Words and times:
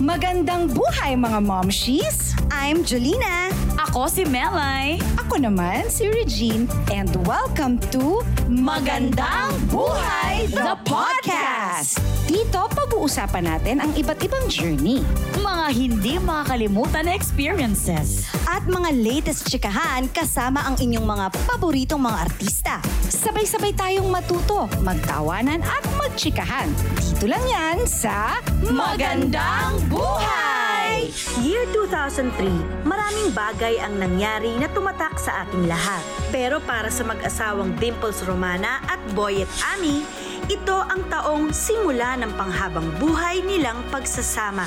Magandang 0.00 0.72
buhay 0.72 1.20
mga 1.20 1.44
momshies! 1.44 2.32
I'm 2.48 2.80
Julina. 2.80 3.52
Ako 3.76 4.08
si 4.08 4.24
Melay. 4.24 4.96
Ako 5.20 5.36
naman 5.42 5.92
si 5.92 6.08
Regine 6.08 6.64
and 6.88 7.12
welcome 7.28 7.76
to 7.92 8.24
Magandang 8.48 9.52
Buhay 9.68 10.48
the 10.48 10.76
Podcast! 10.88 12.00
Dito 12.24 12.64
pag-uusapan 12.72 13.44
natin 13.44 13.76
ang 13.84 13.92
iba't 13.92 14.20
ibang 14.24 14.48
journey. 14.48 15.04
Mga 15.36 15.66
hindi 15.74 16.16
makakalimutan 16.22 17.10
na 17.10 17.12
experiences. 17.12 18.24
At 18.48 18.64
mga 18.64 18.94
latest 18.96 19.50
chikahan 19.52 20.08
kasama 20.08 20.64
ang 20.64 20.80
inyong 20.80 21.04
mga 21.04 21.26
paboritong 21.44 22.00
mga 22.00 22.18
artista. 22.30 22.74
Sabay-sabay 23.12 23.76
tayong 23.76 24.08
matuto, 24.08 24.70
magtawanan 24.80 25.60
at 25.60 25.84
magchikahan. 26.00 26.70
Dito 26.96 27.28
lang 27.28 27.44
yan 27.44 27.84
sa 27.84 28.38
Magandang 28.62 29.82
Buhay! 29.92 31.12
Year 31.44 31.68
2003, 31.76 32.88
maraming 32.88 33.28
bagay 33.36 33.76
ang 33.76 34.00
nangyari 34.00 34.56
na 34.56 34.72
tumatak 34.72 35.20
sa 35.20 35.44
ating 35.44 35.68
lahat. 35.68 36.00
Pero 36.32 36.64
para 36.64 36.88
sa 36.88 37.04
mag-asawang 37.04 37.76
Dimples 37.76 38.24
Romana 38.24 38.80
at 38.88 38.96
Boyet 39.12 39.52
Ami, 39.76 40.00
ito 40.48 40.80
ang 40.80 41.04
taong 41.12 41.52
simula 41.52 42.16
ng 42.16 42.32
panghabang 42.40 42.88
buhay 42.96 43.44
nilang 43.44 43.84
pagsasama. 43.92 44.64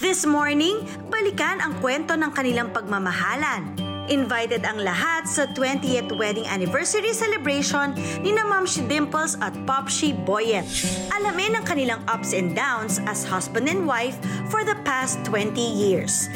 This 0.00 0.24
morning, 0.24 0.80
balikan 1.12 1.60
ang 1.60 1.76
kwento 1.84 2.16
ng 2.16 2.32
kanilang 2.32 2.72
pagmamahalan. 2.72 3.83
Invited 4.12 4.68
ang 4.68 4.84
lahat 4.84 5.24
sa 5.24 5.48
20th 5.48 6.12
wedding 6.20 6.44
anniversary 6.44 7.16
celebration 7.16 7.96
ni 8.20 8.36
na 8.36 8.44
Ma'am 8.44 8.68
Shi 8.68 8.84
Dimples 8.84 9.40
at 9.40 9.56
Popshi 9.64 10.12
Boyet. 10.12 10.68
Alamin 11.08 11.56
ang 11.56 11.64
kanilang 11.64 12.04
ups 12.04 12.36
and 12.36 12.52
downs 12.52 13.00
as 13.08 13.24
husband 13.24 13.64
and 13.64 13.88
wife 13.88 14.20
for 14.52 14.60
the 14.60 14.76
past 14.84 15.16
20 15.24 15.56
years. 15.56 16.28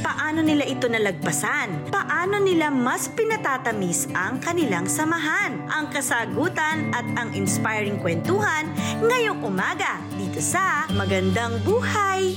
Paano 0.00 0.40
nila 0.40 0.64
ito 0.64 0.88
nalagpasan? 0.88 1.92
Paano 1.92 2.40
nila 2.40 2.72
mas 2.72 3.12
pinatatamis 3.12 4.08
ang 4.16 4.40
kanilang 4.40 4.88
samahan? 4.88 5.60
Ang 5.68 5.92
kasagutan 5.92 6.88
at 6.96 7.04
ang 7.20 7.36
inspiring 7.36 8.00
kwentuhan 8.00 8.64
ngayong 9.04 9.44
umaga 9.44 10.00
dito 10.16 10.40
sa 10.40 10.88
Magandang 10.88 11.60
Buhay! 11.68 12.32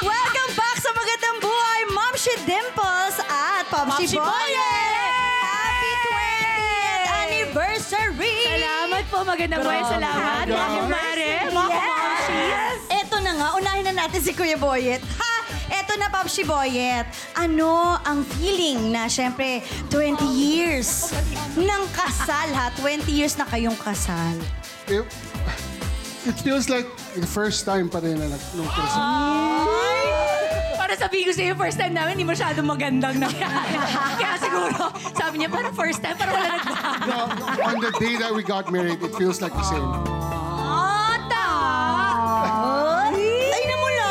Welcome 0.00 0.61
Buhay, 2.22 2.38
Mom 2.38 2.38
Shi 2.38 2.46
Dimples 2.46 3.16
at 3.26 3.64
Popshi 3.66 4.14
Popshi 4.14 4.18
Boyet! 4.22 5.42
Happy 5.42 5.92
20th 6.06 7.06
anniversary! 7.18 8.36
Salamat 8.46 9.04
po, 9.10 9.18
magandang 9.26 9.60
buhay. 9.66 9.82
Salamat. 9.82 10.44
Happy 10.46 10.52
Mga 10.54 10.68
kumare, 10.78 11.30
mga! 11.50 11.82
Eto 13.02 13.16
na 13.18 13.32
nga, 13.34 13.48
unahin 13.58 13.84
na 13.90 14.06
natin 14.06 14.20
si 14.22 14.30
Kuya 14.30 14.54
Boyet. 14.54 15.02
Ha! 15.02 15.34
Eto 15.72 15.98
na, 15.98 16.06
Popsi 16.14 16.46
Boyet. 16.46 17.10
Ano 17.34 17.98
ang 17.98 18.22
feeling 18.38 18.94
na, 18.94 19.10
syempre, 19.10 19.58
20 19.90 20.22
years 20.30 21.10
ng 21.58 21.82
kasal, 21.90 22.48
ha? 22.54 22.70
20 22.78 23.02
years 23.10 23.34
na 23.34 23.50
kayong 23.50 23.74
kasal. 23.74 24.38
it, 24.86 25.02
it 26.28 26.36
feels 26.38 26.70
like 26.70 26.86
the 27.18 27.26
first 27.26 27.66
time 27.66 27.90
pa 27.90 27.98
rin 27.98 28.14
na 28.14 28.30
nag- 28.30 28.50
nung 28.54 28.70
Christmas. 28.70 29.61
Sabihin 31.02 31.24
ko 31.26 31.32
sa'yo, 31.34 31.52
first 31.58 31.82
time 31.82 31.98
namin, 31.98 32.14
hindi 32.14 32.22
masyadong 32.30 32.62
magandang 32.62 33.18
na. 33.18 33.26
Kaya 34.22 34.38
siguro, 34.38 34.94
sabi 35.18 35.42
niya, 35.42 35.50
parang 35.50 35.74
first 35.74 35.98
time, 35.98 36.14
parang 36.14 36.38
wala 36.38 36.62
nagbago. 36.62 37.02
No, 37.10 37.18
on 37.66 37.76
the 37.82 37.90
day 37.98 38.14
that 38.22 38.30
we 38.30 38.46
got 38.46 38.70
married, 38.70 39.02
it 39.02 39.10
feels 39.18 39.42
like 39.42 39.50
the 39.50 39.66
same. 39.66 39.82
Ata! 40.62 41.48
Ay, 43.10 43.62
na 43.66 43.74
mo 43.82 43.88
na! 43.98 44.10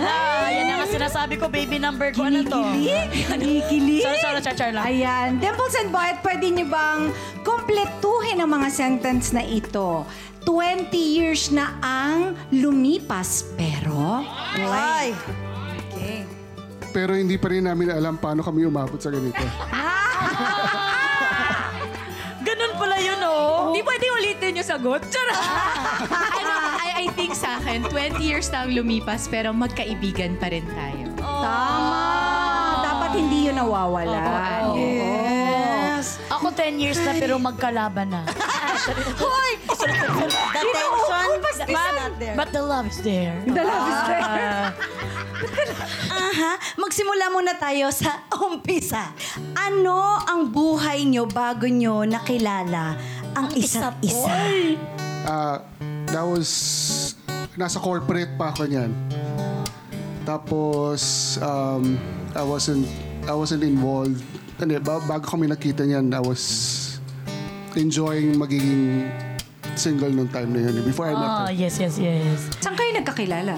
Ala, 0.00 0.14
yan 0.48 0.66
ang 0.80 0.88
sinasabi 0.88 1.36
ko, 1.36 1.52
baby 1.52 1.76
number 1.76 2.08
ko. 2.16 2.24
Ano 2.24 2.40
to? 2.40 2.72
Kinikilig. 2.72 4.08
Sorry, 4.08 4.16
sorry, 4.24 4.40
char-char 4.40 4.72
lang. 4.72 4.88
Ayan, 4.88 5.44
Dimples 5.44 5.76
and 5.76 5.92
Boyet, 5.92 6.24
pwede 6.24 6.48
niyo 6.48 6.72
bang 6.72 7.12
kumpletuhin 7.44 8.40
ang 8.40 8.48
mga 8.48 8.72
sentence 8.72 9.36
na 9.36 9.44
ito? 9.44 10.08
20 10.48 10.88
years 10.96 11.52
na 11.52 11.76
ang 11.84 12.32
lumipas, 12.48 13.44
pero... 13.60 14.24
Ay! 14.56 15.12
Pero 16.94 17.18
hindi 17.18 17.34
pa 17.34 17.50
rin 17.50 17.66
namin 17.66 17.90
alam 17.90 18.14
paano 18.14 18.46
kami 18.46 18.70
umabot 18.70 19.02
sa 19.02 19.10
ganito. 19.10 19.42
Ganun 22.46 22.72
pala 22.78 23.02
yun, 23.02 23.18
oh. 23.26 23.74
Hindi 23.74 23.82
pwede 23.82 24.06
ulitin 24.14 24.62
yung 24.62 24.68
sagot. 24.68 25.02
Charot! 25.10 25.34
ano, 26.38 26.54
I, 26.78 26.88
I 27.02 27.06
think 27.18 27.34
sa 27.34 27.58
akin, 27.58 27.82
20 27.90 28.22
years 28.22 28.46
na 28.54 28.62
ang 28.62 28.70
lumipas, 28.70 29.26
pero 29.26 29.50
magkaibigan 29.50 30.38
pa 30.38 30.54
rin 30.54 30.62
tayo. 30.70 31.10
Tama! 31.18 32.04
Dapat 32.86 33.10
hindi 33.18 33.50
yun 33.50 33.58
nawawala. 33.58 34.20
Oo. 34.70 34.78
Yes! 34.78 36.22
Ako 36.30 36.54
10 36.54 36.78
years 36.78 37.02
na 37.02 37.18
pero 37.18 37.42
magkalaban 37.42 38.14
na. 38.14 38.22
Hoy! 39.24 39.52
The 39.66 39.74
tension 40.54 41.66
is 41.66 41.74
not 41.74 42.14
there. 42.22 42.36
But 42.38 42.54
the 42.54 42.62
love 42.62 42.86
is 42.86 43.02
there. 43.02 43.34
The 43.50 43.64
love 43.66 43.86
is 43.90 44.00
there. 44.06 44.70
Aha, 46.10 46.52
magsimula 46.76 47.30
muna 47.30 47.54
tayo 47.54 47.90
sa 47.90 48.24
umpisa. 48.32 49.12
Ano 49.54 49.96
ang 50.20 50.48
buhay 50.48 51.04
nyo 51.04 51.24
bago 51.24 51.64
nyo 51.64 52.02
nakilala 52.02 52.96
ang 53.32 53.50
isa't 53.52 53.98
isa? 54.00 54.34
Ah, 55.24 55.62
that 56.10 56.24
was... 56.24 56.50
Nasa 57.54 57.78
corporate 57.78 58.34
pa 58.34 58.50
ako 58.50 58.66
niyan. 58.66 58.90
Tapos, 60.24 61.00
um, 61.38 61.94
I 62.34 62.42
wasn't, 62.42 62.88
I 63.24 63.34
wasn't 63.34 63.62
involved. 63.62 64.18
Ba- 64.58 65.04
bago 65.04 65.24
kami 65.24 65.46
nakita 65.46 65.84
niyan, 65.84 66.10
I 66.10 66.18
was 66.18 66.42
enjoying 67.76 68.34
magiging 68.34 69.06
single 69.74 70.10
nung 70.10 70.30
time 70.30 70.50
na 70.50 70.66
yun. 70.66 70.82
Before 70.82 71.06
I 71.06 71.14
met 71.14 71.22
Ah, 71.24 71.38
her. 71.46 71.54
yes, 71.54 71.78
yes, 71.78 71.94
yes. 71.98 72.50
Saan 72.58 72.74
kayo 72.74 72.90
nagkakilala? 72.94 73.54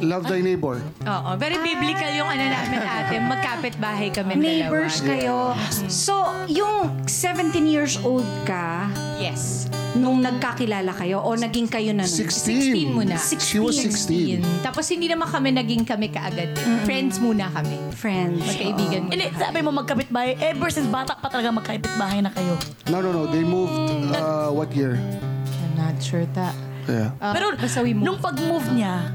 Love 0.00 0.24
Thy 0.26 0.40
Neighbor. 0.40 0.80
Oo, 1.02 1.30
very 1.36 1.56
biblical 1.56 2.08
yung 2.10 2.24
ano 2.24 2.40
namin 2.42 2.80
ate. 2.80 3.16
Magkapit 3.18 3.76
bahay 3.76 4.08
kami 4.08 4.32
Neighbors 4.34 4.98
dalawa. 4.98 5.08
kayo. 5.12 5.38
So, 5.86 6.14
yung 6.46 7.04
17 7.04 7.52
years 7.62 8.00
old 8.00 8.24
ka, 8.42 8.88
Yes. 9.16 9.68
nung 9.92 10.18
nagkakilala 10.18 10.94
kayo 10.94 11.18
o 11.18 11.34
naging 11.34 11.66
kayo 11.66 11.92
na 11.92 12.02
nun? 12.02 12.16
16. 12.16 12.88
16 12.88 12.96
muna. 12.96 13.14
She 13.36 13.58
was 13.58 13.76
16. 13.76 14.40
16. 14.40 14.62
Tapos 14.62 14.88
hindi 14.88 15.04
naman 15.04 15.26
kami 15.26 15.52
naging 15.52 15.84
kami 15.84 16.08
kaagad. 16.08 16.54
Friends 16.82 17.18
muna 17.18 17.50
kami. 17.50 17.76
Friends. 17.92 18.40
Magkaibigan 18.40 19.00
muna 19.04 19.12
Hindi, 19.12 19.26
sabi 19.34 19.58
mo 19.60 19.70
magkapit 19.74 20.08
bahay. 20.08 20.32
Ever 20.40 20.70
since 20.70 20.88
batak 20.88 21.18
pa 21.18 21.28
talaga 21.28 21.52
magkapit 21.52 21.90
bahay 21.94 22.22
na 22.22 22.30
kayo. 22.30 22.56
No, 22.86 22.98
no, 22.98 23.10
no. 23.10 23.26
They 23.26 23.42
moved, 23.42 23.74
uh, 24.10 24.48
what 24.48 24.72
year? 24.72 24.96
I'm 24.96 25.74
not 25.76 26.00
sure 26.00 26.24
ta. 26.32 26.56
Yeah. 26.86 27.12
Ah, 27.20 27.30
Pero 27.30 27.52
basta 27.52 27.82
we 27.82 27.92
moved. 27.92 28.02
nung 28.04 28.18
pag-move 28.18 28.66
niya, 28.72 29.10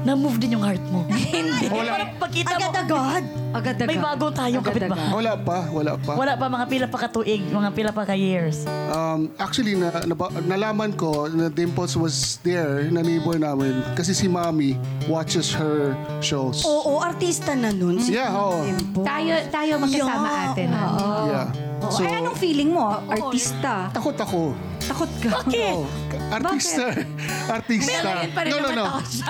na-move 0.00 0.36
din 0.36 0.56
yung 0.56 0.64
heart 0.64 0.82
mo. 0.88 1.04
Hindi. 1.34 1.66
Wala. 1.68 1.90
Parang 1.92 2.10
pagkita 2.16 2.48
mo, 2.48 2.56
Agad-agad. 2.56 3.24
Agad-agad. 3.50 3.88
may 3.88 3.98
bagong 3.98 4.34
tayong 4.34 4.62
kapit 4.62 4.84
bahay. 4.86 5.10
Wala 5.10 5.32
pa, 5.36 5.58
wala 5.68 5.92
pa. 5.96 6.12
Wala 6.14 6.32
pa 6.34 6.46
mga 6.46 6.66
pila 6.66 6.86
pa 6.86 6.98
katuig, 7.00 7.42
mga 7.44 7.70
pila 7.74 7.90
pa 7.90 8.02
ka-years. 8.04 8.64
Um, 8.88 9.28
actually, 9.36 9.74
na, 9.74 9.90
naba- 10.04 10.32
nalaman 10.40 10.94
ko 10.94 11.26
na 11.26 11.48
Dimples 11.48 11.94
was 11.94 12.38
there, 12.40 12.86
na 12.88 13.00
neighbor 13.00 13.36
namin. 13.36 13.82
Kasi 13.92 14.12
si 14.12 14.26
Mommy 14.26 14.78
watches 15.04 15.50
her 15.50 15.92
shows. 16.20 16.62
Oo, 16.62 17.00
artista 17.00 17.52
na 17.52 17.68
nun. 17.68 17.98
Si 17.98 18.12
Yeah, 18.12 18.32
oo. 18.32 18.62
Tayo, 19.02 19.34
tayo 19.50 19.72
magkasama 19.78 20.26
Yeah. 20.26 20.46
ate 20.46 20.62
na. 20.64 20.80
Yeah. 21.26 21.48
Oo. 21.80 21.96
Ay, 21.96 22.12
anong 22.14 22.36
feeling 22.36 22.70
mo? 22.70 23.00
Artista. 23.08 23.88
takot 23.90 24.16
ako. 24.16 24.52
Takot 24.84 25.10
ka. 25.20 25.28
Bakit? 25.40 25.72
Oo. 25.72 25.84
Artista. 26.30 26.84
Artista. 27.56 27.88
Meron 27.88 28.30
pa 28.32 28.40
rin 28.44 28.50
no, 28.52 28.58
no, 28.60 28.70
no. 28.70 28.84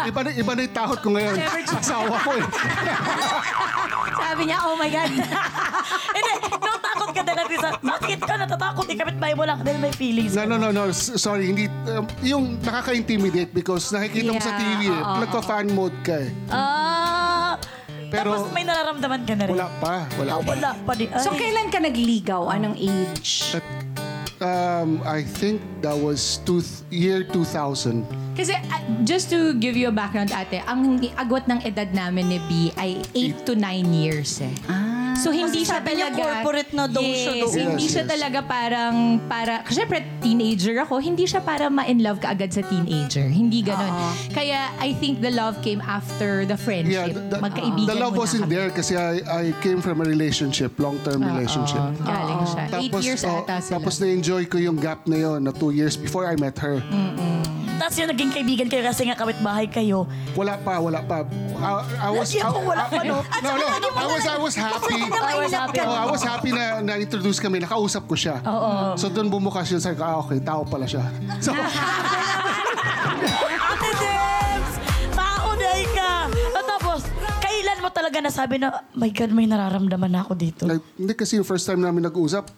Iba, 0.05 0.21
na, 0.25 0.31
iba 0.35 0.53
na 0.53 0.61
yung 0.67 0.75
takot 0.75 0.99
ko 0.99 1.09
ngayon. 1.15 1.37
Asawa 1.81 2.15
ko 2.21 2.31
eh. 2.35 2.45
Sabi 4.21 4.43
niya, 4.47 4.59
oh 4.63 4.75
my 4.75 4.87
God. 4.87 5.11
Hindi, 5.11 6.33
nung 6.55 6.81
takot 6.81 7.11
ka 7.11 7.23
talaga 7.25 7.55
sa, 7.57 7.69
bakit 7.79 8.21
ka 8.21 8.35
natatakot? 8.37 8.85
Ikapit 8.87 9.17
bahay 9.19 9.35
mo 9.35 9.43
lang 9.43 9.59
dahil 9.61 9.79
may 9.79 9.91
feelings. 9.91 10.35
No, 10.35 10.47
no, 10.47 10.55
no, 10.55 10.71
no. 10.71 10.91
Sorry, 10.95 11.51
hindi. 11.51 11.67
um, 11.89 12.07
yung 12.23 12.45
nakaka-intimidate 12.61 13.51
because 13.51 13.91
nakikita 13.91 14.31
mo 14.31 14.39
sa 14.39 14.51
Yeah, 14.51 14.61
TV 14.61 14.81
eh. 14.87 14.99
oo, 14.99 15.17
Nagka-fan 15.19 15.67
mode 15.71 15.99
ka 16.03 16.15
eh. 16.19 16.31
Ah, 16.47 17.10
Pero- 18.11 18.35
tapos 18.35 18.51
may 18.53 18.67
nararamdaman 18.67 19.23
ka 19.23 19.35
na 19.39 19.45
rin. 19.47 19.55
Wala 19.55 19.69
pa. 19.79 19.95
Wala 20.19 20.33
pa. 20.43 20.51
wala 20.51 20.71
pa 20.83 20.93
din. 20.99 21.09
So, 21.23 21.31
Ay. 21.33 21.39
kailan 21.47 21.67
ka 21.71 21.79
nagligaw? 21.79 22.43
Anong 22.51 22.77
age? 22.77 23.55
At, 23.55 23.65
um, 24.43 24.99
I 25.07 25.23
think 25.23 25.63
that 25.81 25.95
was 25.95 26.43
two, 26.43 26.61
year 26.91 27.23
2000. 27.23 28.03
Kasi 28.35 28.57
uh, 28.57 28.83
just 29.07 29.31
to 29.31 29.55
give 29.55 29.79
you 29.79 29.89
a 29.89 29.95
background 29.95 30.35
ate, 30.35 30.65
ang 30.67 30.99
agwat 31.15 31.47
ng 31.47 31.63
edad 31.63 31.93
namin 31.95 32.35
ni 32.35 32.39
B 32.51 32.51
ay 32.75 32.99
8 33.15 33.47
to 33.47 33.53
9 33.55 33.95
years 33.95 34.43
eh. 34.43 34.55
Ah. 34.67 34.90
So 35.21 35.29
hindi 35.31 35.63
siya 35.69 35.85
talaga... 35.85 36.17
corporate 36.17 36.73
na 36.73 36.85
daw 36.89 37.05
siya 37.05 37.33
yes, 37.37 37.43
doon. 37.45 37.55
hindi 37.77 37.85
Yes, 37.87 37.93
siya 37.93 38.05
yes. 38.05 38.13
talaga 38.17 38.39
parang... 38.41 38.95
Para, 39.29 39.53
Siyempre, 39.69 40.01
teenager 40.25 40.81
ako. 40.81 40.97
Hindi 40.99 41.25
siya 41.29 41.45
para 41.45 41.69
ma-in 41.69 42.01
love 42.01 42.25
ka 42.25 42.33
agad 42.33 42.51
sa 42.51 42.65
teenager. 42.65 43.29
Hindi 43.29 43.61
ganun. 43.61 43.93
Kaya 44.33 44.73
I 44.81 44.97
think 44.97 45.21
the 45.21 45.31
love 45.31 45.61
came 45.61 45.85
after 45.85 46.49
the 46.49 46.57
friendship. 46.57 47.13
Yeah, 47.13 47.13
the, 47.13 47.39
Magkaibigan 47.39 47.89
the 47.89 48.01
love 48.01 48.17
wasn't 48.17 48.49
kami. 48.49 48.57
there 48.57 48.71
kasi 48.73 48.97
I, 48.97 49.21
I 49.29 49.45
came 49.61 49.85
from 49.85 50.01
a 50.01 50.07
relationship, 50.09 50.81
long-term 50.81 51.21
relationship. 51.21 51.81
Oo, 51.81 52.05
galing 52.09 52.43
siya. 52.49 52.65
Eight 52.81 52.95
years 53.05 53.23
oh, 53.29 53.45
ata 53.45 53.61
sila. 53.61 53.77
tapos 53.79 54.01
na-enjoy 54.01 54.49
ko 54.49 54.57
yung 54.57 54.81
gap 54.81 55.05
na 55.05 55.17
yon 55.21 55.45
na 55.45 55.53
two 55.53 55.71
years 55.71 56.01
before 56.01 56.25
I 56.25 56.35
met 56.41 56.57
her. 56.59 56.81
Tapos 57.81 57.97
yung 57.97 58.13
naging 58.13 58.29
kaibigan 58.29 58.69
kayo 58.69 58.85
kasi 58.85 59.09
nga 59.09 59.17
bahay 59.41 59.65
kayo. 59.65 60.05
Wala 60.37 60.61
pa, 60.61 60.77
wala 60.77 61.01
pa. 61.01 61.25
I, 61.57 61.81
I 61.97 62.11
was, 62.13 62.29
Lagi 62.29 62.45
ako 62.45 62.59
wala 62.69 62.85
pa, 62.93 63.01
no? 63.09 63.25
no, 63.25 63.51
no, 63.57 63.67
I 63.97 64.05
was, 64.05 64.20
was 64.51 64.59
happy. 64.59 64.99
I 64.99 65.37
was 65.39 65.53
happy. 65.55 65.79
Oh, 65.81 65.95
I 65.95 66.07
was 66.11 66.23
happy 66.27 66.51
na 66.51 66.83
na-introduce 66.83 67.39
kami, 67.39 67.63
nakausap 67.63 68.05
ko 68.11 68.19
siya. 68.19 68.43
So 68.99 69.07
doon 69.07 69.31
bumukas 69.31 69.71
yun, 69.71 69.79
sabi 69.79 69.95
ko, 69.95 70.05
ah, 70.05 70.19
okay, 70.27 70.43
tao 70.43 70.67
pala 70.67 70.87
siya. 70.91 71.07
So, 71.41 71.55
Ate 73.71 73.91
Debs! 73.97 74.73
Maunay 75.15 75.83
ka! 75.95 76.29
At 76.29 76.65
tapos, 76.67 77.01
kailan 77.41 77.79
mo 77.81 77.89
talaga 77.89 78.19
nasabi 78.21 78.61
na, 78.61 78.85
my 78.93 79.09
God, 79.09 79.31
may 79.33 79.47
nararamdaman 79.49 80.11
na 80.11 80.21
ako 80.27 80.33
dito? 80.37 80.63
like, 80.67 80.83
hindi 80.99 81.15
kasi 81.15 81.39
yung 81.39 81.47
first 81.47 81.65
time 81.65 81.81
namin 81.81 82.05
nag-usap, 82.05 82.51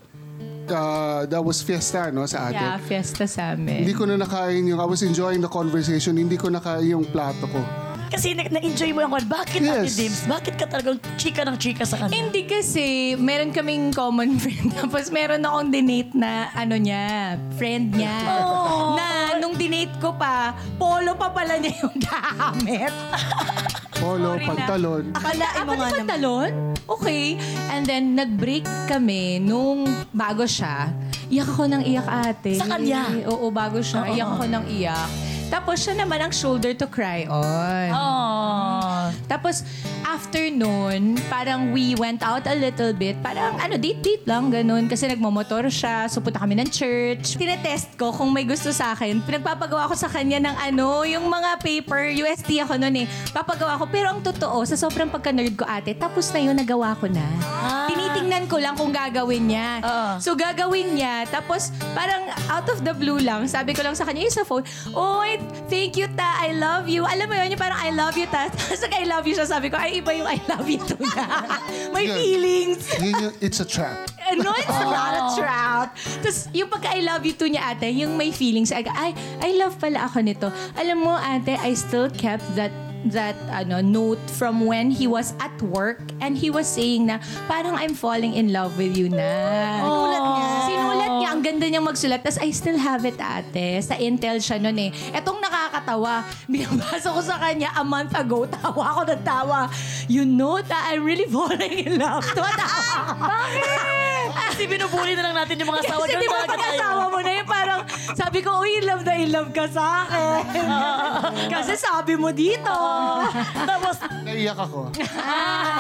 uh, 0.67 1.23
that 1.27 1.43
was 1.43 1.63
fiesta, 1.63 2.11
no, 2.11 2.27
sa 2.27 2.51
atin. 2.51 2.59
Yeah, 2.59 2.79
fiesta 2.83 3.25
sa 3.29 3.55
amin. 3.55 3.87
Hindi 3.87 3.95
ko 3.95 4.07
na 4.09 4.19
nakain 4.19 4.67
yung, 4.67 4.81
I 4.83 4.87
was 4.89 5.03
enjoying 5.03 5.43
the 5.43 5.51
conversation, 5.51 6.19
hindi 6.19 6.35
ko 6.39 6.51
nakain 6.51 6.91
yung 6.91 7.07
plato 7.07 7.47
ko. 7.47 7.61
Kasi 8.13 8.37
na- 8.37 8.45
na-enjoy 8.47 8.93
mo 8.93 9.01
yung 9.01 9.11
kwan. 9.11 9.25
Bakit, 9.25 9.59
Ate 9.59 9.89
Yes. 9.89 9.97
Debs? 9.97 10.21
Bakit 10.27 10.55
ka 10.55 10.67
talagang 10.69 11.01
chika 11.17 11.43
ng 11.43 11.57
chika 11.57 11.83
sa 11.83 11.97
kanya? 11.97 12.13
Hindi 12.13 12.45
kasi, 12.45 12.87
meron 13.17 13.51
kaming 13.51 13.89
common 13.91 14.37
friend. 14.43 14.69
Tapos 14.75 15.09
meron 15.09 15.41
akong 15.41 15.71
dinate 15.71 16.13
na, 16.13 16.53
ano 16.53 16.77
niya, 16.77 17.35
friend 17.57 17.97
niya. 17.97 18.13
Na 18.93 19.07
nung 19.39 19.57
dinate 19.57 19.97
ko 19.97 20.13
pa, 20.13 20.53
polo 20.77 21.17
pa 21.17 21.33
pala 21.33 21.57
niya 21.57 21.73
yung 21.81 21.97
gamit. 22.05 22.93
Polo, 23.95 24.35
Sorry 24.35 24.45
na. 24.45 24.51
pantalon. 24.51 25.03
Akalain 25.15 25.63
mo 25.63 25.73
nga 25.73 25.89
pantalon? 25.95 26.51
Okay. 26.85 27.25
And 27.71 27.83
then, 27.83 28.13
nag-break 28.13 28.69
kami 28.85 29.39
nung 29.39 29.85
bago 30.11 30.45
siya. 30.45 30.91
Iyak 31.27 31.49
ako 31.49 31.65
ng 31.67 31.83
iyak 31.83 32.05
ate. 32.05 32.53
Sa 32.55 32.69
kanya? 32.69 33.09
Oo, 33.25 33.49
bago 33.49 33.81
siya. 33.81 34.05
Iyak 34.07 34.29
ako 34.31 34.45
ng 34.45 34.65
iyak. 34.69 35.09
Tapos 35.53 35.85
siya 35.85 35.93
naman 35.93 36.17
ang 36.17 36.33
shoulder 36.33 36.73
to 36.73 36.89
cry 36.89 37.29
on. 37.29 37.93
Oh. 37.93 39.13
Tapos, 39.29 39.61
after 40.01 40.49
nun, 40.49 41.21
parang 41.29 41.77
we 41.77 41.93
went 41.93 42.25
out 42.25 42.49
a 42.49 42.57
little 42.57 42.97
bit. 42.97 43.21
Parang, 43.21 43.61
ano, 43.61 43.77
date-date 43.77 44.25
lang, 44.25 44.49
ganun. 44.49 44.89
Kasi 44.89 45.13
nagmamotor 45.13 45.69
siya, 45.69 46.09
so 46.09 46.25
punta 46.25 46.41
kami 46.41 46.57
ng 46.57 46.73
church. 46.73 47.37
Tinetest 47.37 48.01
ko 48.01 48.17
kung 48.17 48.33
may 48.33 48.49
gusto 48.49 48.73
sa 48.73 48.97
akin. 48.97 49.21
Pinagpapagawa 49.21 49.93
ko 49.93 49.95
sa 49.97 50.09
kanya 50.09 50.41
ng 50.41 50.57
ano, 50.57 51.05
yung 51.05 51.29
mga 51.29 51.61
paper, 51.61 52.17
UST 52.17 52.49
ako 52.65 52.81
nun 52.81 53.05
eh. 53.05 53.07
Papagawa 53.37 53.77
ko. 53.77 53.85
Pero 53.93 54.09
ang 54.09 54.25
totoo, 54.25 54.65
sa 54.65 54.81
sobrang 54.81 55.13
pagka-nerd 55.13 55.53
ko 55.53 55.69
ate, 55.69 55.93
tapos 55.93 56.33
na 56.33 56.41
yun, 56.41 56.57
nagawa 56.57 56.97
ko 56.97 57.13
na. 57.13 57.25
Tinitingnan 57.93 58.49
ko 58.49 58.57
lang 58.57 58.73
kung 58.73 58.89
gagawin 58.89 59.53
niya. 59.53 59.85
Oo. 59.85 60.11
So, 60.17 60.33
gagawin 60.33 60.97
niya. 60.97 61.29
Tapos, 61.29 61.69
parang 61.93 62.33
out 62.49 62.65
of 62.73 62.81
the 62.81 62.97
blue 62.97 63.21
lang, 63.21 63.45
sabi 63.45 63.77
ko 63.77 63.85
lang 63.85 63.93
sa 63.93 64.09
kanya, 64.09 64.25
yung 64.25 64.33
sa 64.33 64.49
phone, 64.49 64.65
Oy, 64.97 65.42
thank 65.67 65.97
you, 65.97 66.07
ta. 66.13 66.43
I 66.43 66.53
love 66.53 66.89
you. 66.89 67.05
Alam 67.05 67.29
mo 67.29 67.35
yun, 67.35 67.55
yung 67.55 67.61
parang 67.61 67.79
I 67.79 67.91
love 67.91 68.17
you, 68.17 68.27
ta. 68.27 68.49
Tapos 68.53 68.83
I 68.89 69.05
love 69.05 69.25
you 69.25 69.35
siya, 69.35 69.47
sabi 69.47 69.69
ko, 69.69 69.77
ay, 69.79 70.01
iba 70.01 70.11
yung 70.13 70.27
I 70.27 70.39
love 70.49 70.67
you 70.67 70.81
to 70.83 70.95
na. 71.15 71.25
May 71.95 72.09
Yeah. 72.09 72.19
feelings. 72.19 72.83
Yun 72.99 73.15
yung, 73.21 73.35
it's 73.39 73.63
a 73.63 73.67
trap. 73.67 74.11
Eh, 74.19 74.35
No, 74.35 74.51
it's 74.57 74.67
not 74.69 75.13
a 75.15 75.25
trap. 75.39 75.95
Tapos, 76.25 76.51
yung 76.51 76.67
pagka 76.67 76.91
I 76.91 77.01
love 77.01 77.23
you 77.23 77.35
to 77.37 77.47
niya, 77.47 77.77
ate, 77.77 77.93
yung 77.93 78.17
may 78.17 78.33
feelings, 78.33 78.73
ay, 78.73 78.83
I 79.39 79.51
love 79.55 79.79
pala 79.79 80.09
ako 80.09 80.19
nito. 80.21 80.49
Alam 80.75 81.05
mo, 81.05 81.15
ate, 81.15 81.55
I 81.57 81.75
still 81.75 82.11
kept 82.11 82.43
that 82.59 82.73
that 83.11 83.35
ano 83.51 83.83
note 83.83 84.23
from 84.31 84.63
when 84.67 84.91
he 84.91 85.11
was 85.11 85.35
at 85.43 85.55
work 85.63 85.99
and 86.23 86.39
he 86.39 86.51
was 86.51 86.71
saying 86.71 87.07
na 87.11 87.19
parang 87.51 87.75
I'm 87.75 87.95
falling 87.95 88.35
in 88.35 88.55
love 88.55 88.79
with 88.79 88.95
you 88.95 89.11
na. 89.11 89.83
Sinulat 89.83 90.23
niya. 90.23 90.49
Sinulat 90.69 91.11
niya. 91.19 91.29
Ang 91.33 91.43
ganda 91.43 91.65
niyang 91.67 91.87
magsulat. 91.87 92.21
Tapos 92.23 92.39
I 92.39 92.51
still 92.55 92.79
have 92.79 93.03
it, 93.03 93.19
ate. 93.19 93.83
Sa 93.83 93.99
Intel 93.99 94.39
siya 94.39 94.63
noon 94.63 94.79
eh. 94.79 94.91
Etong 95.11 95.43
nakakatawa. 95.43 96.23
Binabasa 96.53 97.11
ko 97.11 97.21
sa 97.25 97.41
kanya 97.43 97.75
a 97.75 97.83
month 97.83 98.15
ago. 98.15 98.47
Tawa 98.47 98.99
ako 98.99 99.03
ng 99.11 99.23
tawa. 99.27 99.61
You 100.07 100.23
know 100.23 100.63
that 100.63 100.83
I'm 100.93 101.03
really 101.03 101.27
falling 101.35 101.73
in 101.73 101.99
love. 101.99 102.23
Tumatawa 102.31 102.83
ako. 103.03 103.13
Bakit? 103.19 103.71
Kasi 104.53 104.63
binubuli 104.69 105.13
na 105.19 105.23
lang 105.29 105.35
natin 105.45 105.59
yung 105.61 105.71
mga 105.75 105.83
asawa. 105.89 106.05
Kasi 106.07 106.15
di 106.17 106.29
ba 106.29 106.39
tayo. 106.45 106.51
pag-asawa 106.55 107.03
mo 107.11 107.19
na 107.21 107.31
yun, 107.35 107.47
parang 107.49 107.81
sabi 108.15 108.39
ko, 108.41 108.63
uy, 108.63 108.81
in 108.81 108.85
love 108.87 109.03
na 109.05 109.13
in 109.19 109.31
love 109.33 109.51
ka 109.51 109.65
sa 109.69 110.07
akin. 110.07 110.67
Kasi 111.51 111.73
sabi 111.77 112.15
mo 112.17 112.31
dito. 112.31 112.73
Tapos, 113.71 113.97
Naiyak 114.23 114.59
ako. 114.59 114.91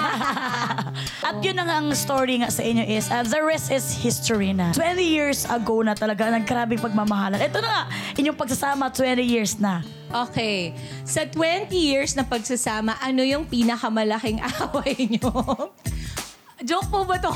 At 1.28 1.36
yun 1.40 1.56
ang 1.58 1.70
ang 1.70 1.86
story 1.94 2.42
nga 2.42 2.50
sa 2.50 2.62
inyo 2.62 2.84
is, 2.84 3.08
uh, 3.08 3.22
the 3.24 3.40
rest 3.40 3.70
is 3.70 3.94
history 3.94 4.52
na. 4.52 4.74
20 4.74 4.98
years 5.00 5.46
ago 5.46 5.80
na 5.80 5.94
talaga, 5.94 6.28
nagkarabing 6.28 6.82
pagmamahalan. 6.82 7.38
Ito 7.38 7.58
na 7.62 7.68
nga, 7.68 7.82
inyong 8.18 8.38
pagsasama, 8.38 8.90
20 8.90 9.22
years 9.22 9.56
na. 9.62 9.80
Okay. 10.12 10.76
Sa 11.08 11.24
20 11.24 11.72
years 11.72 12.12
na 12.12 12.26
pagsasama, 12.26 12.98
ano 13.00 13.24
yung 13.24 13.48
pinakamalaking 13.48 14.42
away 14.68 15.08
nyo? 15.08 15.32
Joke 16.62 16.88
po 16.90 17.02
ba 17.02 17.18
to? 17.18 17.32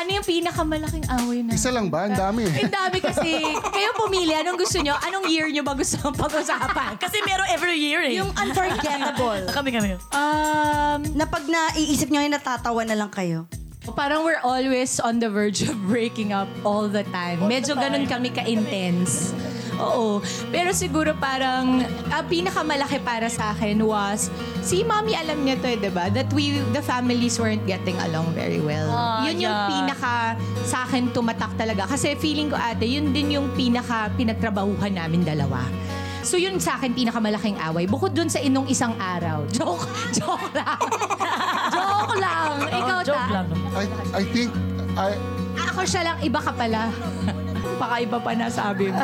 Ano 0.00 0.10
yung 0.16 0.26
pinakamalaking 0.26 1.06
away 1.20 1.44
na? 1.44 1.52
Isa 1.52 1.68
lang 1.68 1.92
ba? 1.92 2.08
Ang 2.08 2.16
dami. 2.16 2.48
Ang 2.48 2.72
dami 2.72 2.98
kasi. 3.04 3.36
Kayo 3.76 3.92
pumili, 3.92 4.32
anong 4.32 4.56
gusto 4.56 4.80
nyo? 4.80 4.96
Anong 4.96 5.28
year 5.28 5.52
nyo 5.52 5.60
ba 5.60 5.76
gusto 5.76 6.00
pag-usapan? 6.00 6.96
Kasi 6.96 7.20
meron 7.28 7.44
every 7.52 7.76
year 7.76 8.00
eh. 8.00 8.16
Yung 8.16 8.32
unforgettable. 8.32 9.44
kami 9.56 9.70
kami. 9.76 10.00
Um, 10.16 11.00
na 11.12 11.28
pag 11.28 11.44
naiisip 11.44 12.08
nyo 12.08 12.24
yun, 12.24 12.32
natatawa 12.32 12.80
na 12.88 12.96
lang 12.96 13.12
kayo. 13.12 13.44
Parang 13.92 14.24
we're 14.24 14.40
always 14.40 15.00
on 15.00 15.18
the 15.20 15.28
verge 15.28 15.64
of 15.66 15.76
breaking 15.84 16.32
up 16.32 16.48
all 16.64 16.88
the 16.88 17.04
time. 17.12 17.44
Medyo 17.44 17.76
ganun 17.76 18.08
kami 18.08 18.32
ka-intense. 18.32 19.36
Oo. 19.80 20.20
Pero 20.52 20.70
siguro 20.76 21.16
parang 21.16 21.80
ang 22.12 22.24
pinakamalaki 22.28 23.00
para 23.00 23.32
sa 23.32 23.56
akin 23.56 23.80
was 23.80 24.28
si 24.60 24.84
mommy 24.84 25.16
alam 25.16 25.40
niya 25.40 25.56
to 25.58 25.68
eh, 25.72 25.78
'di 25.80 25.90
ba? 25.90 26.12
That 26.12 26.28
we 26.36 26.60
the 26.76 26.84
families 26.84 27.40
weren't 27.40 27.64
getting 27.64 27.96
along 28.10 28.36
very 28.36 28.60
well. 28.60 28.92
Ah, 28.92 29.24
yun 29.24 29.48
yung 29.48 29.56
yeah. 29.56 29.68
Akin 30.90 31.14
tumatak 31.14 31.54
talaga 31.54 31.86
kasi 31.86 32.18
feeling 32.18 32.50
ko 32.50 32.58
ate, 32.58 32.82
yun 32.82 33.14
din 33.14 33.38
yung 33.38 33.54
pinaka 33.54 34.10
pinagtrabahuhan 34.10 34.90
namin 34.90 35.22
dalawa. 35.22 35.62
So 36.20 36.34
yun 36.34 36.58
sa 36.58 36.76
akin 36.76 36.92
pinakamalaking 36.92 37.54
away. 37.62 37.86
Bukod 37.86 38.10
dun 38.10 38.26
sa 38.26 38.36
inong 38.36 38.66
isang 38.66 38.98
araw. 38.98 39.46
Joke. 39.54 39.86
Joke 40.10 40.50
lang. 40.50 40.82
joke 41.72 42.14
lang. 42.18 42.58
Ikaw 42.66 42.98
Oh, 42.98 43.06
joke 43.06 43.22
ta. 43.22 43.30
lang. 43.32 43.46
I, 43.72 43.84
I 44.12 44.22
think, 44.26 44.50
I, 44.92 45.14
Ako 45.62 45.86
siya 45.86 46.02
lang, 46.04 46.16
iba 46.20 46.42
ka 46.42 46.50
pala. 46.50 46.90
Pakaiba 47.80 48.18
pa 48.18 48.32
na 48.34 48.50
sabi 48.50 48.90
mo. 48.90 48.98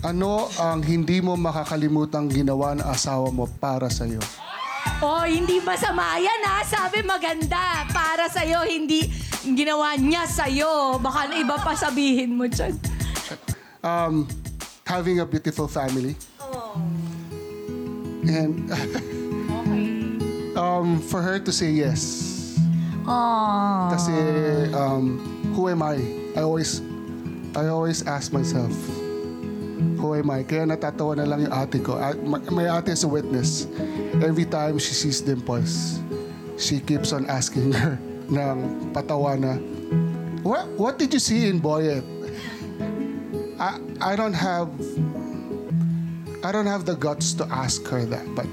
ano 0.00 0.30
ang 0.58 0.82
hindi 0.82 1.18
mo 1.18 1.34
makakalimutang 1.34 2.26
ginawa 2.26 2.74
ng 2.74 2.84
asawa 2.84 3.30
mo 3.30 3.46
para 3.48 3.86
sa'yo? 3.86 4.18
Oh, 5.02 5.24
hindi 5.24 5.60
masama 5.62 6.18
yan 6.18 6.40
ha. 6.46 6.62
Sabi 6.66 7.02
maganda. 7.02 7.86
Para 7.90 8.26
sa'yo, 8.30 8.66
hindi 8.66 9.10
ginawa 9.42 9.94
niya 9.98 10.26
sa'yo. 10.26 10.98
Baka 10.98 11.30
na 11.30 11.34
iba 11.38 11.56
pa 11.58 11.74
sabihin 11.74 12.34
mo 12.34 12.46
dyan. 12.46 12.74
Um, 13.82 14.26
having 14.84 15.20
a 15.20 15.26
beautiful 15.26 15.68
family. 15.68 16.16
And 18.28 18.68
um, 20.58 21.00
for 21.00 21.22
her 21.22 21.38
to 21.38 21.52
say 21.52 21.70
yes. 21.70 22.36
Aww. 23.08 23.88
Kasi 23.96 24.14
um, 24.76 25.16
who 25.56 25.72
am 25.72 25.80
I? 25.80 25.96
I 26.36 26.44
always 26.44 26.84
I 27.56 27.72
always 27.72 28.04
ask 28.04 28.32
myself, 28.36 28.70
who 29.98 30.14
am 30.14 30.30
I? 30.30 30.42
Kaya 30.42 30.66
natatawa 30.66 31.16
na 31.16 31.24
lang 31.24 31.46
yung 31.46 31.54
ate 31.54 31.78
ko. 31.82 31.98
My, 32.26 32.66
ate 32.78 32.94
is 32.94 33.04
a 33.04 33.10
witness. 33.10 33.66
Every 34.20 34.44
time 34.44 34.78
she 34.78 34.94
sees 34.94 35.20
dimples, 35.20 35.98
she 36.58 36.80
keeps 36.80 37.12
on 37.12 37.26
asking 37.26 37.72
her 37.72 37.98
ng 38.28 38.92
patawa 38.92 39.38
na, 39.38 39.56
what, 40.42 40.66
what 40.74 40.94
did 40.98 41.14
you 41.14 41.22
see 41.22 41.46
in 41.46 41.60
Boyet? 41.60 42.04
I, 43.58 43.80
I 44.00 44.14
don't 44.14 44.34
have 44.34 44.70
I 46.46 46.52
don't 46.52 46.70
have 46.70 46.86
the 46.86 46.94
guts 46.94 47.34
to 47.42 47.44
ask 47.50 47.82
her 47.90 48.06
that, 48.06 48.22
but 48.38 48.46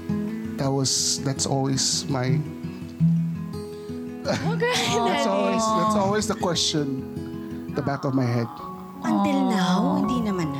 that 0.58 0.66
was 0.66 1.22
that's 1.22 1.46
always 1.46 2.02
my 2.10 2.34
that's 4.26 5.26
always 5.30 5.62
that's 5.62 5.94
always 5.94 6.26
the 6.26 6.34
question 6.34 7.70
the 7.76 7.82
back 7.82 8.02
of 8.04 8.14
my 8.14 8.24
head. 8.24 8.48
Until 9.04 9.52
now, 9.52 10.02
hindi 10.02 10.26
naman 10.26 10.55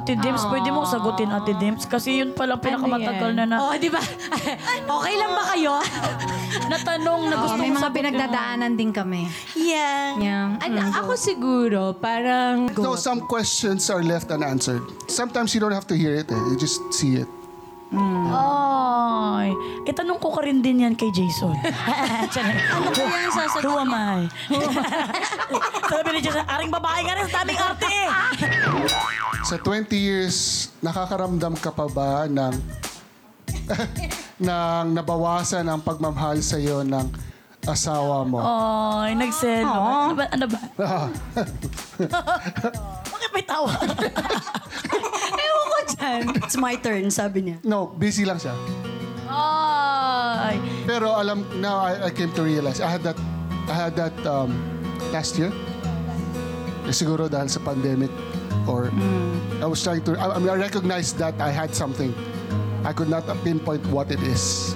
Ate 0.00 0.16
Dims, 0.16 0.40
pwede 0.48 0.72
mo 0.72 0.88
sagutin 0.88 1.28
Ate 1.28 1.52
Dims 1.54 1.84
kasi 1.84 2.24
yun 2.24 2.32
pala 2.32 2.56
pinakamatagal 2.56 3.36
na 3.36 3.44
na, 3.44 3.56
Oh, 3.60 3.76
di 3.76 3.92
ba? 3.92 4.00
okay 4.96 5.14
lang 5.14 5.32
ba 5.36 5.44
kayo? 5.52 5.76
na 6.66 6.76
tanong 6.80 7.28
na 7.28 7.36
gusto 7.36 7.52
Oh, 7.52 7.60
may 7.60 7.68
mga 7.68 7.84
sagutin. 7.84 7.96
pinagdadaanan 8.00 8.72
din 8.74 8.90
kami. 8.90 9.28
Yeah. 9.52 10.16
Yeah. 10.16 10.44
Ano, 10.56 10.80
ako 10.88 11.12
siguro, 11.14 11.80
parang... 11.92 12.72
No, 12.72 12.96
some 12.96 13.20
questions 13.22 13.92
are 13.92 14.00
left 14.00 14.32
unanswered. 14.32 14.82
Sometimes 15.06 15.52
you 15.52 15.60
don't 15.60 15.74
have 15.74 15.86
to 15.86 15.96
hear 15.96 16.16
it. 16.16 16.32
Eh. 16.32 16.40
You 16.48 16.56
just 16.56 16.80
see 16.90 17.20
it. 17.20 17.28
Ay, 17.90 19.50
itanong 19.82 20.22
ko 20.22 20.30
ka 20.30 20.46
rin 20.46 20.62
din 20.62 20.86
yan 20.86 20.94
kay 20.94 21.10
Jason. 21.10 21.58
ano 22.74 22.88
ko 22.94 23.02
yan 23.02 23.32
sasagot? 23.34 23.66
Who 23.66 23.74
am 23.74 23.90
I? 23.90 24.30
Sabi 25.90 26.08
ni 26.14 26.20
Jason, 26.22 26.46
aring 26.46 26.70
babae 26.70 27.02
nga 27.02 27.14
rin 27.18 27.26
sa 27.26 27.42
daming 27.42 27.58
arte. 27.58 27.90
Sa 29.50 29.56
20 29.58 29.90
years, 29.96 30.68
nakakaramdam 30.78 31.58
ka 31.58 31.74
pa 31.74 31.90
ba 31.90 32.28
ng 32.30 32.54
ng 34.38 34.86
nabawasan 34.94 35.66
ang 35.66 35.80
pagmamahal 35.82 36.38
sa 36.44 36.60
iyo 36.60 36.86
ng 36.86 37.08
asawa 37.66 38.22
mo? 38.22 38.38
Ay, 38.38 39.18
nagselo. 39.18 39.66
Ano 39.66 40.14
ba? 40.14 40.24
Ano 40.30 40.46
ba? 40.46 40.60
Bakit 43.10 43.30
may 43.34 43.44
tawa? 43.48 43.72
Ko 46.00 46.06
dyan. 46.08 46.40
It's 46.40 46.56
my 46.56 46.74
turn, 46.80 47.12
sabi 47.12 47.52
niya. 47.52 47.56
No, 47.60 47.92
busy 47.92 48.24
lang 48.24 48.40
siya. 48.40 48.56
Ay. 49.30 50.58
Pero 50.88 51.14
alam, 51.14 51.46
now 51.60 51.78
I, 51.78 52.08
I 52.08 52.10
came 52.10 52.32
to 52.34 52.42
realize, 52.42 52.80
I 52.80 52.90
had 52.90 53.04
that, 53.04 53.14
I 53.68 53.76
had 53.76 53.94
that 53.94 54.16
um, 54.26 54.58
last 55.12 55.38
year. 55.38 55.52
Eh, 56.88 56.94
siguro 56.96 57.30
dahil 57.30 57.46
sa 57.46 57.62
pandemic 57.62 58.10
or 58.66 58.90
I 59.62 59.66
was 59.70 59.78
trying 59.84 60.02
to, 60.10 60.18
I, 60.18 60.34
I 60.34 60.38
mean, 60.42 60.50
I 60.50 60.58
recognized 60.58 61.20
that 61.22 61.38
I 61.38 61.54
had 61.54 61.76
something. 61.76 62.10
I 62.82 62.96
could 62.96 63.12
not 63.12 63.28
pinpoint 63.44 63.84
what 63.92 64.10
it 64.10 64.22
is. 64.24 64.74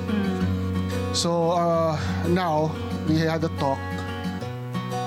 So 1.16 1.50
uh, 1.56 1.98
now, 2.28 2.70
we 3.08 3.18
had 3.18 3.42
a 3.42 3.50
talk. 3.58 3.80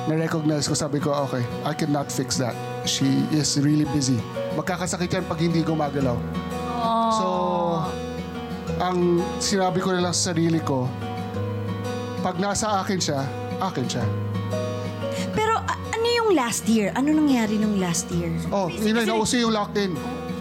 Na-recognize 0.07 0.67
ko, 0.67 0.73
sabi 0.73 0.99
ko, 0.99 1.13
okay, 1.27 1.45
I 1.63 1.75
cannot 1.75 2.11
fix 2.11 2.35
that. 2.39 2.55
She 2.87 3.27
is 3.31 3.59
really 3.59 3.85
busy. 3.91 4.19
Magkakasakit 4.57 5.09
yan 5.11 5.23
pag 5.23 5.37
hindi 5.37 5.61
gumagalaw. 5.61 6.17
So, 7.13 7.25
ang 8.77 8.97
sinabi 9.37 9.79
ko 9.79 9.93
na 9.93 10.01
lang 10.01 10.13
sa 10.13 10.33
sarili 10.33 10.57
ko, 10.59 10.89
pag 12.19 12.41
nasa 12.41 12.81
akin 12.81 12.97
siya, 12.97 13.21
akin 13.59 13.85
siya. 13.85 14.03
Pero 15.31 15.53
a- 15.55 15.81
ano 15.93 16.07
yung 16.09 16.33
last 16.33 16.65
year? 16.65 16.89
Ano 16.93 17.13
nangyari 17.13 17.61
nung 17.61 17.77
last 17.77 18.09
year? 18.09 18.33
Oh, 18.49 18.65
yun 18.67 18.97
na, 18.97 19.05
nauso 19.05 19.37
yung 19.37 19.53
locked 19.53 19.77
in. 19.77 19.93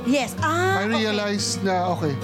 Yes. 0.08 0.32
Ah, 0.40 0.80
I 0.80 0.88
realized 0.88 1.60
na, 1.60 1.92
okay, 1.92 2.16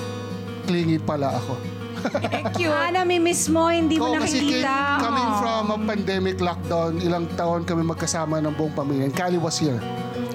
clingy 0.64 0.96
pala 0.96 1.37
ako. 1.37 1.61
Thank 2.25 2.58
you. 2.58 2.72
Ah, 2.72 2.90
nami-miss 2.90 3.46
mo, 3.46 3.68
hindi 3.68 3.94
mo 3.94 4.11
Oo, 4.11 4.18
kasi 4.18 4.40
came, 4.40 4.64
nakikita. 4.64 4.75
coming 4.99 5.30
from 5.38 5.64
a 5.68 5.78
pandemic 5.78 6.37
lockdown, 6.40 6.99
ilang 6.99 7.28
taon 7.37 7.62
kami 7.62 7.84
magkasama 7.84 8.40
ng 8.40 8.56
buong 8.56 8.72
pamilya. 8.72 9.06
And 9.06 9.14
Callie 9.14 9.38
was 9.38 9.54
here. 9.54 9.78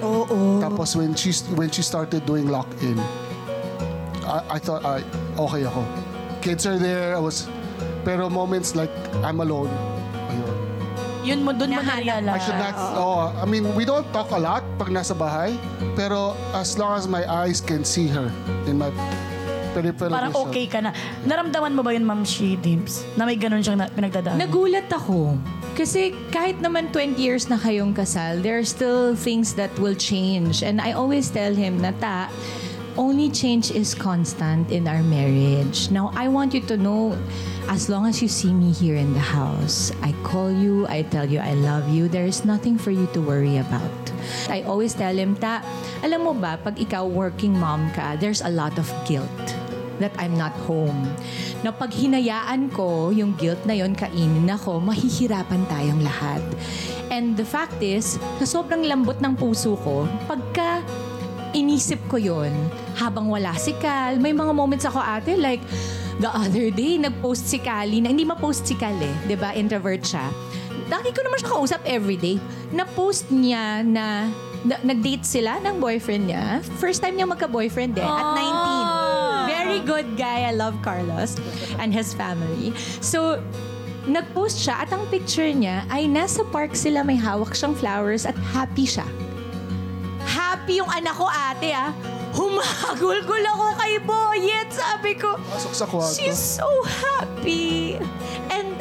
Oo. 0.02 0.60
Tapos 0.60 0.96
when 0.96 1.14
she, 1.14 1.32
when 1.54 1.70
she 1.70 1.82
started 1.82 2.24
doing 2.26 2.48
lock-in, 2.48 2.98
I, 4.28 4.56
I 4.56 4.58
thought, 4.58 4.84
I, 4.84 5.02
okay 5.38 5.64
ako. 5.64 5.82
Kids 6.40 6.66
are 6.66 6.78
there, 6.78 7.16
I 7.16 7.20
was, 7.20 7.48
pero 8.04 8.28
moments 8.28 8.76
like, 8.76 8.92
I'm 9.24 9.40
alone. 9.40 9.70
Ayun. 10.28 10.54
Yun 11.24 11.38
mo, 11.44 11.52
dun 11.52 11.74
mo 11.74 11.82
naalala. 11.82 12.36
I 12.36 12.38
should 12.38 12.60
not, 12.60 12.74
oh, 12.94 13.32
I 13.34 13.44
mean, 13.44 13.74
we 13.74 13.84
don't 13.84 14.06
talk 14.12 14.30
a 14.30 14.38
lot 14.38 14.62
pag 14.78 14.88
nasa 14.88 15.16
bahay, 15.16 15.58
pero 15.96 16.36
as 16.54 16.78
long 16.78 16.96
as 16.96 17.08
my 17.08 17.26
eyes 17.26 17.60
can 17.60 17.84
see 17.84 18.06
her 18.08 18.30
in 18.66 18.78
my 18.78 18.92
peripheral 19.78 20.10
Parang 20.10 20.34
okay 20.34 20.66
ka 20.66 20.82
na. 20.82 20.90
Naramdaman 21.22 21.72
mo 21.78 21.86
ba 21.86 21.94
yun, 21.94 22.02
Ma'am 22.02 22.26
She 22.26 22.58
Dims? 22.58 23.06
Na 23.14 23.22
may 23.22 23.38
ganun 23.38 23.62
siyang 23.62 23.78
na- 23.78 23.90
pinagdadaan? 23.90 24.34
Nagulat 24.34 24.90
ako. 24.90 25.38
Kasi 25.78 26.10
kahit 26.34 26.58
naman 26.58 26.90
20 26.90 27.14
years 27.14 27.46
na 27.46 27.54
kayong 27.54 27.94
kasal, 27.94 28.42
there 28.42 28.58
are 28.58 28.66
still 28.66 29.14
things 29.14 29.54
that 29.54 29.70
will 29.78 29.94
change. 29.94 30.66
And 30.66 30.82
I 30.82 30.98
always 30.98 31.30
tell 31.30 31.54
him 31.54 31.78
na 31.78 31.94
ta, 31.94 32.26
only 32.98 33.30
change 33.30 33.70
is 33.70 33.94
constant 33.94 34.74
in 34.74 34.90
our 34.90 35.06
marriage. 35.06 35.86
Now, 35.94 36.10
I 36.18 36.26
want 36.26 36.50
you 36.52 36.60
to 36.66 36.76
know, 36.76 37.14
as 37.70 37.86
long 37.86 38.10
as 38.10 38.18
you 38.20 38.26
see 38.26 38.50
me 38.50 38.74
here 38.74 38.98
in 38.98 39.14
the 39.14 39.22
house, 39.22 39.94
I 40.02 40.10
call 40.26 40.50
you, 40.50 40.90
I 40.90 41.06
tell 41.06 41.30
you 41.30 41.38
I 41.38 41.54
love 41.54 41.86
you, 41.88 42.10
there 42.10 42.26
is 42.26 42.42
nothing 42.44 42.74
for 42.76 42.90
you 42.90 43.06
to 43.14 43.22
worry 43.22 43.62
about. 43.62 43.94
I 44.50 44.66
always 44.66 44.98
tell 44.98 45.14
him, 45.14 45.38
ta, 45.38 45.62
alam 46.02 46.26
mo 46.26 46.34
ba, 46.34 46.58
pag 46.58 46.74
ikaw 46.74 47.06
working 47.06 47.54
mom 47.54 47.86
ka, 47.94 48.18
there's 48.18 48.42
a 48.42 48.50
lot 48.50 48.74
of 48.82 48.90
guilt 49.06 49.57
that 49.98 50.14
I'm 50.18 50.34
not 50.34 50.54
home. 50.66 51.06
Na 51.62 51.74
pag 51.74 51.94
hinayaan 51.94 52.70
ko 52.74 53.10
yung 53.10 53.34
guilt 53.38 53.62
na 53.66 53.74
yon 53.74 53.94
kainin 53.94 54.48
ako, 54.50 54.78
mahihirapan 54.82 55.66
tayong 55.66 56.02
lahat. 56.02 56.42
And 57.10 57.38
the 57.38 57.46
fact 57.46 57.78
is, 57.82 58.16
sa 58.42 58.46
sobrang 58.46 58.86
lambot 58.86 59.18
ng 59.18 59.34
puso 59.38 59.78
ko, 59.82 60.06
pagka 60.30 60.82
inisip 61.56 61.98
ko 62.10 62.20
yon 62.20 62.52
habang 62.98 63.30
wala 63.30 63.56
si 63.56 63.72
Cal, 63.78 64.20
may 64.20 64.34
mga 64.34 64.52
moments 64.52 64.84
ako 64.84 65.00
ate 65.00 65.38
like, 65.38 65.62
the 66.18 66.30
other 66.34 66.68
day, 66.74 66.98
nag-post 66.98 67.46
si 67.46 67.62
Cali 67.62 68.02
na, 68.02 68.10
hindi 68.10 68.26
ma-post 68.26 68.66
si 68.66 68.74
Cal 68.74 68.98
eh, 68.98 69.14
di 69.26 69.38
ba? 69.38 69.54
Introvert 69.54 70.02
siya. 70.02 70.26
Lagi 70.90 71.14
ko 71.14 71.20
naman 71.22 71.38
siya 71.38 71.50
kausap 71.54 71.80
everyday. 71.86 72.42
Na-post 72.74 73.30
niya 73.30 73.86
na, 73.86 74.26
na 74.66 74.76
nag-date 74.82 75.22
sila 75.22 75.62
ng 75.62 75.78
boyfriend 75.78 76.26
niya. 76.26 76.58
First 76.82 77.06
time 77.06 77.14
niya 77.14 77.26
magka-boyfriend 77.30 77.94
eh, 77.96 78.04
at 78.04 78.26
19. 78.34 78.97
Very 79.68 79.84
good 79.84 80.16
guy. 80.16 80.48
I 80.48 80.56
love 80.56 80.80
Carlos 80.80 81.36
and 81.76 81.92
his 81.92 82.16
family. 82.16 82.72
So, 83.04 83.36
nag-post 84.08 84.64
siya 84.64 84.88
at 84.88 84.90
ang 84.96 85.04
picture 85.12 85.44
niya 85.44 85.84
ay 85.92 86.08
nasa 86.08 86.40
park 86.48 86.72
sila, 86.72 87.04
may 87.04 87.20
hawak 87.20 87.52
siyang 87.52 87.76
flowers 87.76 88.24
at 88.24 88.32
happy 88.56 88.88
siya. 88.88 89.04
Happy 90.24 90.80
yung 90.80 90.88
anak 90.88 91.12
ko 91.20 91.28
ate 91.28 91.76
ah. 91.76 91.92
Humagulgol 92.32 93.44
ako 93.44 93.66
kay 93.76 94.00
Boyet. 94.08 94.72
Sabi 94.72 95.12
ko, 95.20 95.36
Pasok 95.36 95.74
sa 95.76 95.84
kwarto. 95.84 96.16
She's 96.16 96.40
so 96.40 96.64
happy. 97.04 98.00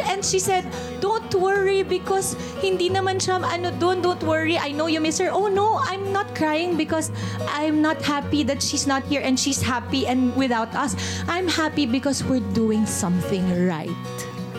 And 0.07 0.23
she 0.23 0.39
said, 0.39 0.63
"Don't 1.03 1.29
worry 1.35 1.83
because 1.83 2.39
hindi 2.63 2.87
naman 2.87 3.19
siya 3.19 3.43
ano 3.43 3.69
doon, 3.75 4.01
don't 4.01 4.23
worry. 4.23 4.55
I 4.55 4.71
know 4.71 4.87
you 4.87 5.03
miss 5.03 5.19
her." 5.19 5.29
Oh 5.29 5.51
no, 5.51 5.77
I'm 5.83 6.09
not 6.15 6.31
crying 6.33 6.79
because 6.79 7.11
I'm 7.51 7.83
not 7.83 7.99
happy 8.01 8.47
that 8.47 8.63
she's 8.63 8.87
not 8.87 9.03
here 9.05 9.21
and 9.21 9.35
she's 9.35 9.59
happy 9.59 10.07
and 10.07 10.31
without 10.39 10.71
us. 10.73 10.95
I'm 11.27 11.51
happy 11.51 11.85
because 11.85 12.23
we're 12.23 12.45
doing 12.55 12.87
something 12.87 13.43
right. 13.67 13.93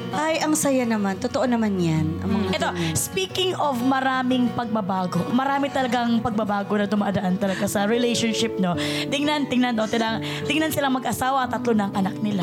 Ay, 0.08 0.40
ang 0.40 0.56
saya 0.56 0.88
naman. 0.88 1.20
Totoo 1.20 1.44
naman 1.44 1.76
yan. 1.76 2.06
Ang 2.24 2.30
mga 2.32 2.56
Ito, 2.56 2.68
speaking 2.96 3.52
of 3.60 3.76
maraming 3.84 4.48
pagbabago, 4.56 5.20
marami 5.36 5.68
talagang 5.68 6.24
pagbabago 6.24 6.80
na 6.80 6.88
dumadaan 6.88 7.36
talaga 7.36 7.68
sa 7.68 7.84
relationship, 7.84 8.56
no? 8.56 8.72
Tingnan, 9.12 9.52
tingnan, 9.52 9.76
no? 9.76 9.84
Tingnan, 9.84 10.24
tingnan 10.48 10.72
silang 10.72 10.96
mag-asawa, 10.96 11.44
tatlo 11.52 11.76
ng 11.76 11.92
anak 11.92 12.16
nila. 12.24 12.40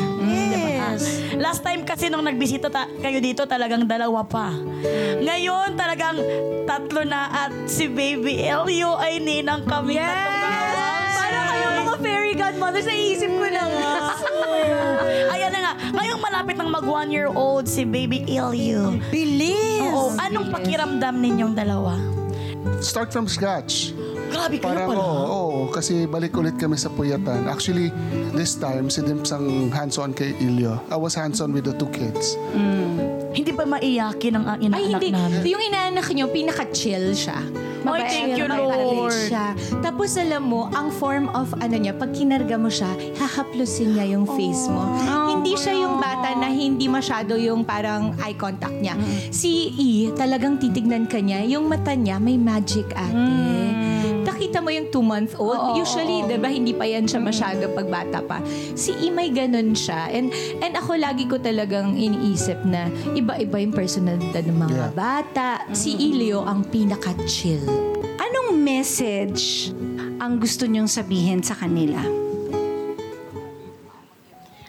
Yes. 0.88 1.04
Last 1.36 1.62
time 1.62 1.82
kasi 1.82 2.08
nung 2.08 2.22
nagbisita 2.22 2.70
ta- 2.70 2.90
kayo 2.92 3.18
dito, 3.18 3.44
talagang 3.44 3.84
dalawa 3.84 4.22
pa. 4.22 4.54
Ngayon, 5.18 5.74
talagang 5.74 6.18
tatlo 6.64 7.02
na 7.02 7.22
at 7.48 7.52
si 7.66 7.88
Baby 7.88 8.42
Elio 8.42 8.96
ay 8.96 9.18
ninang 9.18 9.66
kami. 9.66 9.98
Yes! 9.98 11.14
Parang 11.16 11.46
kayo 11.48 11.68
mga 11.82 11.96
fairy 12.00 12.34
godmothers, 12.34 12.86
naisip 12.86 13.30
ko 13.30 13.48
na 13.48 13.64
nga. 13.66 13.92
Ayan 15.34 15.50
na 15.50 15.60
nga. 15.62 15.74
Ngayong 15.92 16.22
malapit 16.22 16.56
ng 16.56 16.70
mag 16.70 16.86
one 16.86 17.10
year 17.10 17.28
old 17.28 17.66
si 17.66 17.82
Baby 17.84 18.22
Elio. 18.28 18.96
Bilis! 19.10 19.82
Oo, 19.84 20.14
anong 20.16 20.54
pakiramdam 20.54 21.18
ninyong 21.18 21.54
dalawa? 21.54 21.98
Start 22.80 23.10
from 23.10 23.26
scratch. 23.26 23.94
Grabe 24.36 24.56
kayo 24.58 24.68
Parang 24.68 24.90
pala. 24.92 25.00
oo, 25.00 25.24
oo, 25.26 25.60
kasi 25.68 26.04
balik 26.06 26.36
ulit 26.36 26.56
kami 26.56 26.76
sa 26.76 26.88
puyatan. 26.88 27.48
Actually, 27.48 27.90
this 28.32 28.56
time, 28.56 28.88
si 28.88 29.00
Dims 29.00 29.32
ang 29.32 29.48
hands-on 29.70 30.12
kay 30.12 30.36
Ilyo. 30.36 30.84
I 30.88 30.98
was 30.98 31.16
hands-on 31.16 31.50
with 31.50 31.64
the 31.64 31.74
two 31.74 31.88
kids. 31.90 32.36
Hindi 33.32 33.52
ba 33.52 33.64
maiyakin 33.66 34.34
ang 34.34 34.46
ang 34.46 34.60
Ay, 34.60 34.66
inaanak 34.66 34.84
hindi. 34.94 35.10
namin? 35.12 35.40
Yung 35.46 35.64
inaanak 35.66 36.08
nyo, 36.10 36.26
pinaka-chill 36.30 37.12
siya. 37.12 37.40
Ay, 37.86 38.02
thank 38.26 38.34
you, 38.34 38.48
Lord. 38.48 39.14
Siya. 39.30 39.54
Tapos 39.80 40.16
alam 40.16 40.44
mo, 40.44 40.72
ang 40.72 40.90
form 40.90 41.30
of 41.30 41.54
ano 41.56 41.76
niya, 41.76 41.94
pag 41.94 42.10
kinarga 42.12 42.58
mo 42.58 42.68
siya, 42.68 42.90
hahaplusin 43.16 43.94
niya 43.94 44.18
yung 44.18 44.26
face 44.26 44.66
mo. 44.66 44.90
Hindi 45.30 45.54
siya 45.54 45.78
yung 45.78 46.00
bata 46.00 46.34
na 46.34 46.50
hindi 46.50 46.88
masyado 46.88 47.38
yung 47.38 47.62
parang 47.62 48.18
eye 48.18 48.34
contact 48.34 48.74
niya. 48.76 48.98
Si 49.30 49.70
E, 49.76 49.90
talagang 50.12 50.58
titignan 50.58 51.06
ka 51.06 51.20
niya, 51.20 51.46
yung 51.46 51.68
mata 51.68 51.94
niya 51.94 52.18
may 52.18 52.36
magic 52.36 52.90
ate. 52.90 53.14
Nakita 54.56 54.72
mo 54.72 54.72
yung 54.72 54.88
two-month-old. 54.88 55.76
Usually, 55.76 56.24
di 56.32 56.40
ba, 56.40 56.48
hindi 56.48 56.72
pa 56.72 56.88
yan 56.88 57.04
siya 57.04 57.20
masyado 57.20 57.68
pag 57.76 57.92
bata 57.92 58.24
pa. 58.24 58.40
Si 58.72 58.96
E, 59.04 59.12
may 59.12 59.28
ganun 59.28 59.76
siya. 59.76 60.08
And, 60.08 60.32
and 60.64 60.80
ako 60.80 60.96
lagi 60.96 61.28
ko 61.28 61.36
talagang 61.36 62.00
iniisip 62.00 62.64
na 62.64 62.88
iba-iba 63.12 63.60
yung 63.60 63.76
personalidad 63.76 64.48
ng 64.48 64.56
mga 64.56 64.72
Yeah. 64.72 64.92
bata. 64.96 65.60
Si 65.76 66.00
Ilio 66.00 66.48
ang 66.48 66.64
pinaka-chill. 66.72 67.68
Anong 68.16 68.56
message 68.56 69.76
ang 70.24 70.40
gusto 70.40 70.64
niyong 70.64 70.88
sabihin 70.88 71.44
sa 71.44 71.60
kanila? 71.60 72.00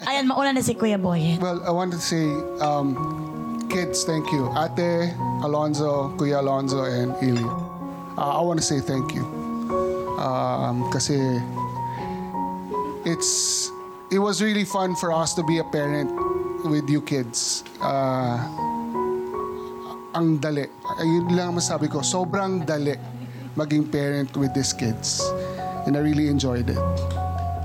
Ayan, 0.02 0.26
mauna 0.26 0.50
na 0.50 0.66
si 0.66 0.74
Kuya 0.74 0.98
Boy. 0.98 1.38
Well, 1.38 1.62
I 1.62 1.70
wanted 1.70 2.02
to 2.02 2.06
say, 2.10 2.26
um, 2.58 2.98
kids, 3.70 4.02
thank 4.02 4.34
you. 4.34 4.50
Ate, 4.50 5.14
Alonzo, 5.46 6.10
Kuya 6.18 6.42
Alonzo, 6.42 6.82
and 6.82 7.14
Ili. 7.22 7.46
Uh, 8.18 8.34
I 8.34 8.42
want 8.42 8.58
to 8.58 8.66
say 8.66 8.82
thank 8.82 9.14
you. 9.14 9.45
Um, 10.16 10.88
kasi 10.90 11.16
it's 13.04 13.68
it 14.10 14.18
was 14.18 14.42
really 14.42 14.64
fun 14.64 14.96
for 14.96 15.12
us 15.12 15.34
to 15.34 15.42
be 15.44 15.58
a 15.58 15.66
parent 15.68 16.10
with 16.64 16.88
you 16.88 17.00
kids. 17.02 17.62
Uh, 17.80 18.40
ang 20.16 20.40
dali. 20.40 20.64
Ayun 20.96 21.28
lang 21.36 21.52
masabi 21.52 21.92
ko, 21.92 22.00
sobrang 22.00 22.64
dali 22.64 22.96
maging 23.56 23.84
parent 23.92 24.32
with 24.36 24.52
these 24.56 24.72
kids. 24.72 25.20
And 25.84 25.96
I 25.96 26.00
really 26.00 26.28
enjoyed 26.32 26.72
it. 26.72 26.80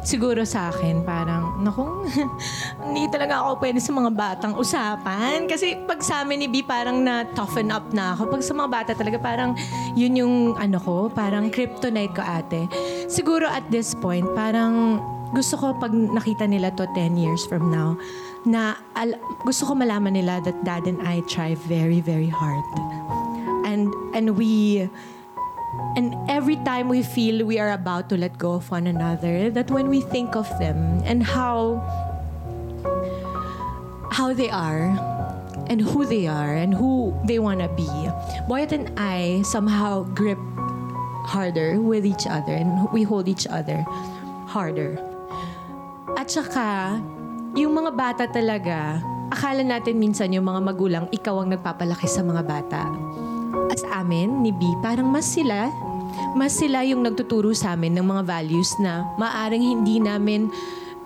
Siguro 0.01 0.41
sa 0.49 0.73
akin, 0.73 1.05
parang, 1.05 1.61
naku, 1.61 2.09
hindi 2.85 3.05
talaga 3.13 3.45
ako 3.45 3.61
pwede 3.61 3.79
sa 3.79 3.91
mga 3.93 4.11
batang 4.11 4.53
usapan. 4.57 5.45
Kasi 5.45 5.77
pag 5.85 6.01
sa 6.01 6.25
amin 6.25 6.45
ni 6.45 6.47
B, 6.49 6.65
parang 6.65 7.01
na-toughen 7.01 7.69
up 7.69 7.93
na 7.93 8.17
ako. 8.17 8.33
Pag 8.33 8.43
sa 8.43 8.53
mga 8.57 8.69
bata 8.69 8.91
talaga, 8.97 9.17
parang 9.21 9.53
yun 9.93 10.17
yung, 10.17 10.35
ano 10.57 10.77
ko, 10.81 11.07
parang 11.13 11.53
kryptonite 11.53 12.13
ko 12.17 12.23
ate. 12.25 12.65
Siguro 13.07 13.45
at 13.45 13.63
this 13.69 13.93
point, 13.93 14.25
parang 14.33 14.97
gusto 15.31 15.55
ko 15.55 15.77
pag 15.79 15.93
nakita 15.93 16.43
nila 16.49 16.73
to 16.75 16.83
10 16.97 17.15
years 17.15 17.47
from 17.47 17.71
now, 17.71 17.95
na 18.43 18.75
al- 18.97 19.21
gusto 19.45 19.69
ko 19.69 19.77
malaman 19.77 20.17
nila 20.17 20.41
that 20.41 20.57
dad 20.65 20.83
and 20.89 20.99
I 21.05 21.21
try 21.29 21.55
very, 21.69 22.01
very 22.01 22.29
hard. 22.29 22.65
And, 23.63 23.93
and 24.11 24.35
we, 24.35 24.85
And 25.95 26.15
every 26.27 26.55
time 26.67 26.87
we 26.87 27.03
feel 27.03 27.45
we 27.45 27.59
are 27.59 27.71
about 27.71 28.07
to 28.09 28.17
let 28.17 28.37
go 28.37 28.59
of 28.59 28.71
one 28.71 28.87
another, 28.87 29.49
that 29.51 29.71
when 29.71 29.87
we 29.87 30.01
think 30.01 30.35
of 30.35 30.47
them 30.59 31.01
and 31.03 31.23
how 31.23 31.79
how 34.11 34.35
they 34.35 34.51
are 34.51 34.91
and 35.71 35.79
who 35.79 36.03
they 36.03 36.27
are 36.27 36.59
and 36.59 36.75
who 36.75 37.15
they 37.23 37.39
want 37.39 37.63
to 37.63 37.71
be, 37.79 37.87
Boyet 38.45 38.75
and 38.75 38.91
I 38.99 39.41
somehow 39.47 40.03
grip 40.11 40.39
harder 41.23 41.79
with 41.79 42.03
each 42.03 42.27
other 42.27 42.51
and 42.51 42.91
we 42.91 43.07
hold 43.07 43.31
each 43.31 43.47
other 43.47 43.87
harder. 44.51 44.99
At 46.19 46.27
saka, 46.27 46.99
yung 47.55 47.71
mga 47.71 47.91
bata 47.95 48.23
talaga, 48.27 48.99
akala 49.31 49.63
natin 49.63 49.95
minsan 49.95 50.35
yung 50.35 50.43
mga 50.43 50.59
magulang, 50.59 51.05
ikaw 51.15 51.39
ang 51.39 51.55
nagpapalaki 51.55 52.05
sa 52.05 52.19
mga 52.19 52.43
bata. 52.43 52.83
At 53.71 53.79
sa 53.79 54.03
amin, 54.03 54.43
ni 54.43 54.51
B, 54.51 54.63
parang 54.83 55.07
mas 55.07 55.23
sila, 55.23 55.71
mas 56.35 56.51
sila 56.51 56.83
yung 56.83 56.99
nagtuturo 57.07 57.55
sa 57.55 57.79
amin 57.79 57.95
ng 57.95 58.03
mga 58.03 58.23
values 58.27 58.75
na 58.83 59.07
maaring 59.15 59.63
hindi 59.63 60.03
namin 60.03 60.51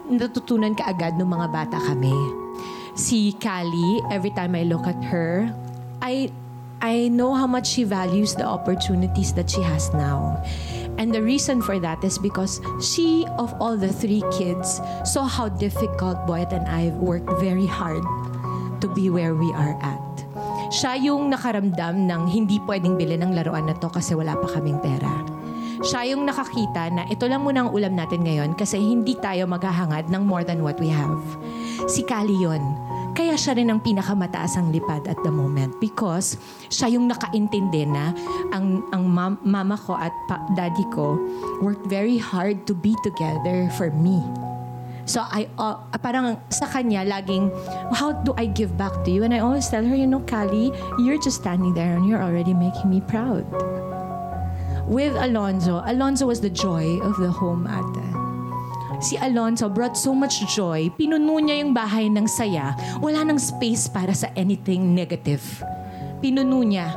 natutunan 0.09 0.73
kaagad 0.73 1.17
ng 1.17 1.29
mga 1.29 1.47
bata 1.53 1.77
kami. 1.77 2.44
Si 2.95 3.35
Callie, 3.43 3.99
every 4.07 4.31
time 4.31 4.55
I 4.55 4.63
look 4.63 4.87
at 4.87 4.95
her, 5.11 5.51
I 5.99 6.31
I 6.79 7.11
know 7.11 7.35
how 7.35 7.47
much 7.47 7.75
she 7.75 7.83
values 7.83 8.35
the 8.35 8.47
opportunities 8.47 9.35
that 9.35 9.51
she 9.51 9.59
has 9.59 9.91
now. 9.91 10.39
And 10.95 11.11
the 11.11 11.19
reason 11.19 11.59
for 11.59 11.75
that 11.79 12.03
is 12.07 12.15
because 12.15 12.63
she, 12.79 13.27
of 13.35 13.51
all 13.59 13.75
the 13.75 13.91
three 13.91 14.23
kids, 14.31 14.79
saw 15.03 15.27
how 15.27 15.51
difficult 15.51 16.23
Boyet 16.23 16.55
and 16.55 16.63
I 16.71 16.95
worked 16.95 17.27
very 17.43 17.67
hard 17.67 18.03
to 18.79 18.87
be 18.87 19.11
where 19.11 19.35
we 19.35 19.51
are 19.51 19.75
at. 19.83 20.03
Siya 20.71 20.95
yung 20.95 21.35
nakaramdam 21.35 22.07
ng 22.07 22.21
hindi 22.31 22.63
pwedeng 22.63 22.95
bilhin 22.95 23.27
ng 23.27 23.35
laruan 23.35 23.67
na 23.67 23.75
to 23.75 23.91
kasi 23.91 24.15
wala 24.15 24.39
pa 24.39 24.47
kaming 24.55 24.79
pera. 24.79 25.34
Siya 25.85 26.01
yung 26.17 26.25
nakakita 26.25 26.89
na 26.89 27.05
ito 27.05 27.29
lang 27.29 27.45
muna 27.45 27.61
ang 27.61 27.69
ulam 27.69 27.93
natin 27.93 28.25
ngayon 28.25 28.57
kasi 28.57 28.81
hindi 28.81 29.13
tayo 29.21 29.45
maghahangad 29.45 30.09
ng 30.09 30.23
more 30.25 30.41
than 30.41 30.65
what 30.65 30.81
we 30.81 30.89
have. 30.89 31.21
Si 31.85 32.01
Kali 32.01 32.33
yun. 32.41 32.61
Kaya 33.13 33.37
siya 33.37 33.53
rin 33.53 33.69
ang 33.69 33.79
pinakamataas 33.79 34.57
ang 34.57 34.73
lipad 34.73 35.05
at 35.05 35.15
the 35.21 35.29
moment 35.29 35.77
because 35.77 36.41
siya 36.73 36.97
yung 36.97 37.05
nakaintindi 37.05 37.85
na 37.85 38.11
ang, 38.49 38.81
ang 38.89 39.05
mam- 39.05 39.39
mama 39.45 39.77
ko 39.77 39.93
at 39.93 40.11
pa- 40.25 40.41
daddy 40.57 40.83
ko 40.89 41.21
worked 41.61 41.85
very 41.85 42.17
hard 42.17 42.65
to 42.65 42.73
be 42.73 42.97
together 43.05 43.69
for 43.77 43.93
me. 43.93 44.19
So 45.05 45.21
I 45.21 45.45
uh, 45.61 45.77
parang 46.01 46.41
sa 46.49 46.65
kanya 46.65 47.05
laging 47.05 47.53
how 47.93 48.09
do 48.25 48.33
I 48.41 48.49
give 48.49 48.73
back 48.73 49.05
to 49.05 49.13
you? 49.13 49.21
And 49.21 49.37
I 49.37 49.45
always 49.45 49.69
tell 49.69 49.85
her, 49.85 49.93
you 49.93 50.09
know, 50.09 50.25
Kali, 50.25 50.73
you're 50.97 51.21
just 51.21 51.45
standing 51.45 51.77
there 51.77 51.93
and 51.93 52.09
you're 52.09 52.25
already 52.25 52.57
making 52.57 52.89
me 52.89 53.05
proud. 53.05 53.45
With 54.85 55.17
Alonzo, 55.17 55.81
Alonzo 55.81 56.29
was 56.29 56.41
the 56.41 56.49
joy 56.53 57.01
of 57.01 57.17
the 57.17 57.33
home 57.33 57.65
ate. 57.65 58.05
Si 59.01 59.17
Alonzo 59.17 59.65
brought 59.67 59.97
so 59.97 60.13
much 60.13 60.45
joy. 60.53 60.93
Pinuno 60.93 61.41
niya 61.41 61.65
yung 61.65 61.73
bahay 61.73 62.05
ng 62.05 62.29
saya. 62.29 62.77
Wala 63.01 63.25
nang 63.25 63.41
space 63.41 63.89
para 63.89 64.13
sa 64.13 64.29
anything 64.37 64.93
negative. 64.93 65.41
Pinuno 66.21 66.61
niya. 66.61 66.93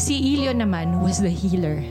Si 0.00 0.16
Ilio 0.16 0.56
naman 0.56 1.04
was 1.04 1.20
the 1.20 1.28
healer. 1.28 1.84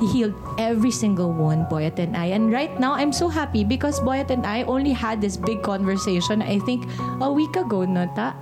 He 0.00 0.06
healed 0.12 0.36
every 0.56 0.92
single 0.92 1.32
one, 1.32 1.68
Boyet 1.68 2.00
and 2.00 2.16
I. 2.16 2.32
And 2.32 2.52
right 2.52 2.72
now, 2.80 2.96
I'm 2.96 3.12
so 3.12 3.28
happy 3.28 3.64
because 3.64 4.00
Boyet 4.00 4.28
and 4.28 4.44
I 4.44 4.64
only 4.64 4.92
had 4.92 5.20
this 5.20 5.36
big 5.36 5.60
conversation, 5.60 6.40
I 6.40 6.60
think, 6.64 6.88
a 7.20 7.28
week 7.32 7.56
ago, 7.56 7.84
no, 7.84 8.08
ta? 8.16 8.32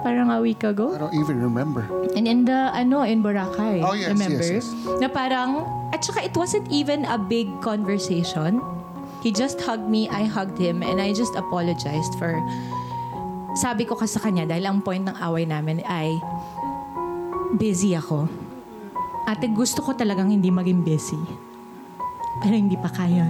Parang 0.00 0.32
a 0.32 0.40
week 0.40 0.64
ago. 0.64 0.96
I 0.96 0.98
don't 0.98 1.12
even 1.12 1.42
remember. 1.44 1.84
And 2.16 2.24
in 2.24 2.48
the, 2.48 2.72
ano, 2.72 3.04
in 3.04 3.22
Boracay. 3.22 3.84
Oh, 3.84 3.92
yes, 3.92 4.16
remember? 4.16 4.40
yes, 4.40 4.64
yes. 4.64 5.00
Na 5.00 5.08
parang, 5.12 5.68
at 5.92 6.00
saka 6.00 6.24
it 6.24 6.32
wasn't 6.32 6.64
even 6.72 7.04
a 7.04 7.20
big 7.20 7.48
conversation. 7.60 8.64
He 9.20 9.28
just 9.28 9.60
hugged 9.60 9.84
me, 9.84 10.08
I 10.08 10.24
hugged 10.24 10.56
him, 10.56 10.80
and 10.80 10.96
I 10.96 11.12
just 11.12 11.36
apologized 11.36 12.16
for, 12.16 12.32
sabi 13.60 13.84
ko 13.84 13.92
kasi 13.92 14.16
sa 14.16 14.24
kanya, 14.24 14.48
dahil 14.48 14.64
ang 14.64 14.80
point 14.80 15.04
ng 15.04 15.16
away 15.20 15.44
namin 15.44 15.84
ay, 15.84 16.16
busy 17.60 17.92
ako. 17.92 18.24
Ate, 19.28 19.52
gusto 19.52 19.84
ko 19.84 19.92
talagang 19.92 20.32
hindi 20.32 20.48
maging 20.48 20.80
busy. 20.80 21.20
Pero 22.40 22.56
hindi 22.56 22.80
pa 22.80 22.88
kaya. 22.88 23.28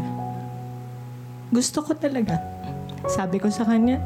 Gusto 1.50 1.82
ko 1.82 1.98
talaga. 1.98 2.38
Sabi 3.10 3.42
ko 3.42 3.50
sa 3.50 3.66
kanya, 3.66 3.98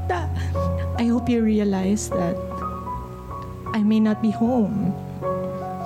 I 0.96 1.04
hope 1.12 1.28
you 1.28 1.44
realize 1.44 2.08
that 2.08 2.38
I 3.74 3.82
may 3.82 3.98
not 3.98 4.22
be 4.22 4.30
home. 4.30 4.94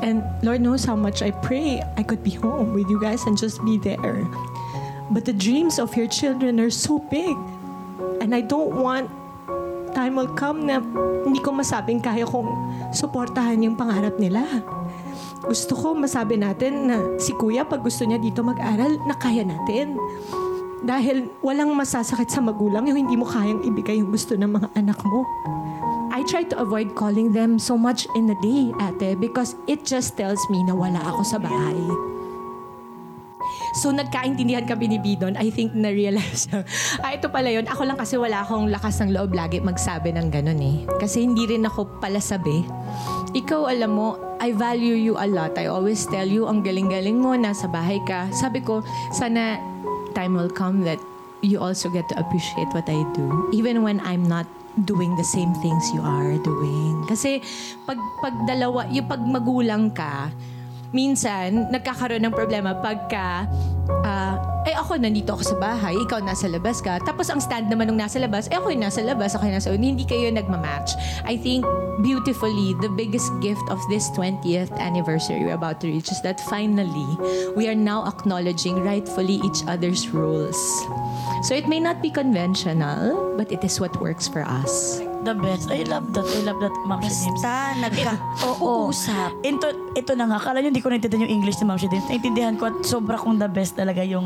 And 0.04 0.22
Lord 0.44 0.60
knows 0.60 0.84
how 0.84 0.94
much 0.94 1.24
I 1.24 1.32
pray 1.32 1.80
I 1.96 2.04
could 2.04 2.22
be 2.22 2.36
home 2.36 2.76
with 2.76 2.86
you 2.92 3.00
guys 3.00 3.24
and 3.24 3.34
just 3.34 3.64
be 3.64 3.80
there. 3.80 4.28
But 5.10 5.24
the 5.24 5.32
dreams 5.32 5.80
of 5.80 5.96
your 5.96 6.06
children 6.06 6.60
are 6.60 6.70
so 6.70 7.00
big. 7.08 7.32
And 8.20 8.36
I 8.36 8.44
don't 8.44 8.76
want 8.76 9.08
time 9.96 10.20
will 10.20 10.30
come 10.36 10.68
na 10.68 10.84
hindi 11.24 11.40
ko 11.40 11.50
masabing 11.50 12.04
kaya 12.04 12.28
kong 12.28 12.46
suportahan 12.92 13.58
yung 13.64 13.74
pangarap 13.74 14.20
nila. 14.20 14.44
Gusto 15.42 15.72
ko 15.72 15.96
masabi 15.96 16.36
natin 16.36 16.92
na 16.92 16.96
si 17.16 17.32
kuya 17.32 17.64
pag 17.64 17.80
gusto 17.80 18.04
niya 18.04 18.20
dito 18.20 18.44
mag-aral, 18.44 19.00
na 19.08 19.16
kaya 19.16 19.48
natin. 19.48 19.96
Dahil 20.84 21.32
walang 21.42 21.72
masasakit 21.74 22.30
sa 22.30 22.44
magulang 22.44 22.86
yung 22.86 23.08
hindi 23.08 23.16
mo 23.16 23.26
kayang 23.26 23.64
ibigay 23.64 23.98
yung 23.98 24.12
gusto 24.12 24.36
ng 24.36 24.50
mga 24.50 24.68
anak 24.76 25.00
mo. 25.02 25.24
I 26.18 26.26
try 26.26 26.42
to 26.50 26.58
avoid 26.58 26.98
calling 26.98 27.30
them 27.30 27.62
so 27.62 27.78
much 27.78 28.02
in 28.18 28.26
the 28.26 28.34
day, 28.42 28.74
ate, 28.82 29.14
because 29.22 29.54
it 29.70 29.86
just 29.86 30.18
tells 30.18 30.42
me 30.50 30.66
na 30.66 30.74
wala 30.74 30.98
ako 30.98 31.22
sa 31.22 31.38
bahay. 31.38 31.78
So, 33.78 33.94
nagkaintindihan 33.94 34.66
kami 34.66 34.90
ni 34.90 34.98
Bidon. 34.98 35.38
I 35.38 35.54
think 35.54 35.78
na-realize 35.78 36.50
niya. 36.50 36.66
ah, 37.06 37.14
ito 37.14 37.30
pala 37.30 37.54
yun. 37.54 37.70
Ako 37.70 37.86
lang 37.86 37.94
kasi 37.94 38.18
wala 38.18 38.42
akong 38.42 38.66
lakas 38.66 38.98
ng 38.98 39.14
loob 39.14 39.30
lagi 39.30 39.62
magsabi 39.62 40.10
ng 40.10 40.26
ganun 40.34 40.58
eh. 40.58 40.82
Kasi 40.98 41.22
hindi 41.22 41.46
rin 41.46 41.62
ako 41.62 42.02
pala 42.02 42.18
sabi. 42.18 42.66
Ikaw, 43.38 43.70
alam 43.70 43.94
mo, 43.94 44.18
I 44.42 44.50
value 44.58 44.98
you 44.98 45.14
a 45.14 45.26
lot. 45.30 45.54
I 45.54 45.70
always 45.70 46.02
tell 46.10 46.26
you, 46.26 46.50
ang 46.50 46.66
galing-galing 46.66 47.14
mo, 47.14 47.38
nasa 47.38 47.70
bahay 47.70 48.02
ka. 48.02 48.26
Sabi 48.34 48.58
ko, 48.58 48.82
sana 49.14 49.62
time 50.18 50.34
will 50.34 50.50
come 50.50 50.82
that 50.82 50.98
you 51.42 51.60
also 51.60 51.88
get 51.90 52.08
to 52.08 52.18
appreciate 52.18 52.68
what 52.74 52.88
I 52.88 53.02
do. 53.14 53.50
Even 53.52 53.82
when 53.82 54.00
I'm 54.00 54.26
not 54.26 54.46
doing 54.84 55.16
the 55.16 55.26
same 55.26 55.54
things 55.58 55.90
you 55.90 56.02
are 56.02 56.38
doing. 56.38 57.02
Kasi 57.08 57.42
pag, 57.86 57.98
pag 58.22 58.34
dalawa, 58.46 58.86
yung 58.90 59.06
pag 59.10 59.22
magulang 59.22 59.90
ka, 59.90 60.30
minsan, 60.94 61.68
nagkakaroon 61.72 62.22
ng 62.22 62.34
problema 62.34 62.72
pagka, 62.78 63.48
ah, 64.06 64.38
eh 64.68 64.76
ako 64.76 65.00
nandito 65.00 65.32
ako 65.32 65.42
sa 65.42 65.56
bahay, 65.56 65.96
ikaw 65.96 66.20
nasa 66.20 66.44
labas 66.48 66.84
ka. 66.84 67.00
Tapos 67.02 67.32
ang 67.32 67.40
stand 67.40 67.72
naman 67.72 67.88
nung 67.88 68.00
nasa 68.00 68.20
labas, 68.20 68.48
eh 68.52 68.56
ako 68.56 68.72
yung 68.72 68.84
nasa 68.84 69.00
labas, 69.00 69.32
ako 69.32 69.48
yung 69.48 69.56
nasa 69.56 69.72
hindi 69.72 70.04
kayo 70.04 70.28
nagmamatch. 70.28 70.92
I 71.24 71.40
think 71.40 71.64
beautifully, 72.04 72.76
the 72.84 72.92
biggest 72.92 73.32
gift 73.40 73.64
of 73.72 73.80
this 73.88 74.12
20th 74.14 74.72
anniversary 74.76 75.40
we're 75.42 75.56
about 75.56 75.80
to 75.84 75.88
reach 75.88 76.12
is 76.12 76.20
that 76.22 76.40
finally, 76.46 77.08
we 77.56 77.66
are 77.66 77.78
now 77.78 78.04
acknowledging 78.06 78.80
rightfully 78.84 79.40
each 79.40 79.64
other's 79.66 80.08
roles. 80.12 80.56
So 81.40 81.54
it 81.54 81.66
may 81.66 81.78
not 81.78 82.00
be 82.00 82.10
conventional, 82.10 83.34
but 83.36 83.50
it 83.50 83.62
is 83.62 83.78
what 83.78 83.94
works 84.00 84.26
for 84.26 84.42
us. 84.42 84.98
the 85.18 85.34
best. 85.34 85.66
I 85.68 85.82
love 85.82 86.14
that. 86.14 86.24
I 86.24 86.40
love 86.40 86.62
that, 86.62 86.70
Ma'am 86.86 87.02
Shadims. 87.02 87.42
Basta 87.42 87.74
nagka-uusap. 87.82 89.30
Ito, 89.50 89.66
ito 89.92 90.12
na 90.14 90.24
nga. 90.24 90.38
Kala 90.40 90.62
nyo 90.62 90.70
hindi 90.70 90.78
ko 90.78 90.88
naintindihan 90.88 91.26
yung 91.26 91.42
English 91.42 91.58
ni 91.58 91.66
Ma'am 91.66 91.76
Shadims. 91.76 92.06
Naintindihan 92.06 92.54
ko 92.54 92.70
at 92.70 92.76
sobra 92.80 93.18
kong 93.18 93.36
the 93.36 93.50
best 93.50 93.74
talaga 93.74 94.00
yung 94.00 94.24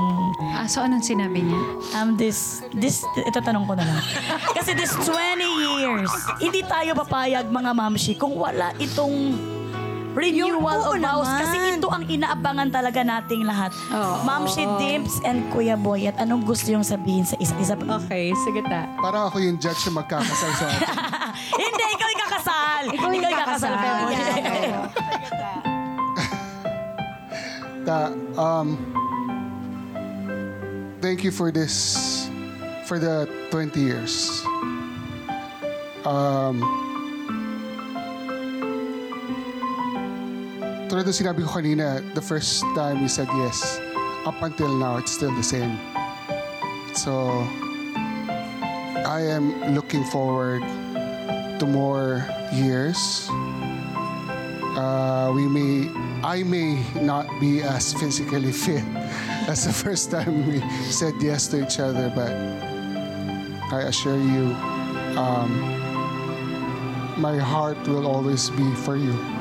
Ah, 0.53 0.69
so 0.69 0.79
anong 0.79 1.03
sinabi 1.03 1.43
niya? 1.43 1.61
um, 1.97 2.15
this, 2.15 2.61
this, 2.77 3.03
ito 3.19 3.41
tanong 3.41 3.65
ko 3.65 3.75
na 3.75 3.83
lang. 3.83 3.99
Kasi 4.53 4.77
this 4.77 4.93
20 4.95 5.09
years, 5.81 6.13
hindi 6.39 6.61
tayo 6.63 6.93
papayag 6.95 7.49
mga 7.49 7.73
mamshi 7.73 8.13
kung 8.15 8.37
wala 8.37 8.71
itong 8.77 9.33
renewal 10.15 10.81
of 10.87 10.97
vows. 11.01 11.27
naman. 11.29 11.41
Kasi 11.41 11.57
ito 11.77 11.89
ang 11.89 12.05
inaabangan 12.07 12.69
talaga 12.71 13.01
nating 13.05 13.43
lahat. 13.45 13.73
Oo. 13.93 14.23
Mamshi 14.25 14.65
Dimps 14.79 15.21
and 15.25 15.49
Kuya 15.53 15.77
Boyet, 15.77 16.17
anong 16.21 16.45
gusto 16.45 16.71
yung 16.73 16.85
sabihin 16.85 17.25
sa 17.25 17.37
isa't 17.41 17.59
isa? 17.61 17.75
Okay, 17.77 18.33
sige 18.45 18.61
ta. 18.69 18.87
Parang 19.01 19.29
ako 19.33 19.41
yung 19.41 19.57
judge 19.59 19.81
na 19.89 20.05
magkakasal 20.05 20.53
sa 20.57 20.65
atin. 20.69 20.89
hindi, 21.63 21.85
ikaw 21.97 22.09
yung 22.09 22.23
kakasal. 22.29 22.83
Ikaw 22.93 23.09
yung 23.13 23.25
kakasal. 23.25 23.73
Febo. 23.73 24.07
Yeah. 24.13 24.87
Ta, 27.83 28.15
um, 28.39 28.79
thank 31.03 31.27
you 31.27 31.35
for 31.35 31.51
this, 31.51 32.31
for 32.87 33.03
the 33.03 33.27
20 33.51 33.75
years. 33.81 34.47
Um, 36.07 36.63
tulad 40.93 41.09
ng 41.09 41.17
sinabi 41.17 41.41
ko 41.41 41.57
kanina, 41.57 42.05
the 42.13 42.21
first 42.21 42.61
time 42.77 43.01
you 43.01 43.09
said 43.09 43.25
yes, 43.41 43.81
up 44.29 44.37
until 44.45 44.69
now, 44.77 45.01
it's 45.01 45.17
still 45.17 45.33
the 45.33 45.41
same. 45.41 45.81
So, 46.93 47.49
I 49.09 49.25
am 49.25 49.73
looking 49.73 50.05
forward 50.13 50.61
to 51.57 51.65
more 51.65 52.21
years. 52.53 53.25
Uh, 54.77 55.33
we 55.33 55.49
may, 55.49 55.89
I 56.21 56.45
may 56.45 56.85
not 57.01 57.25
be 57.41 57.65
as 57.65 57.97
physically 57.97 58.53
fit 58.69 58.85
as 59.49 59.65
the 59.65 59.73
first 59.73 60.13
time 60.13 60.45
we 60.45 60.61
said 60.93 61.17
yes 61.25 61.49
to 61.57 61.65
each 61.65 61.81
other, 61.81 62.13
but 62.13 62.37
I 63.73 63.89
assure 63.89 64.21
you, 64.21 64.53
um, 65.17 65.57
my 67.17 67.41
heart 67.41 67.81
will 67.89 68.05
always 68.05 68.53
be 68.53 68.69
for 68.85 69.01
you. 69.01 69.32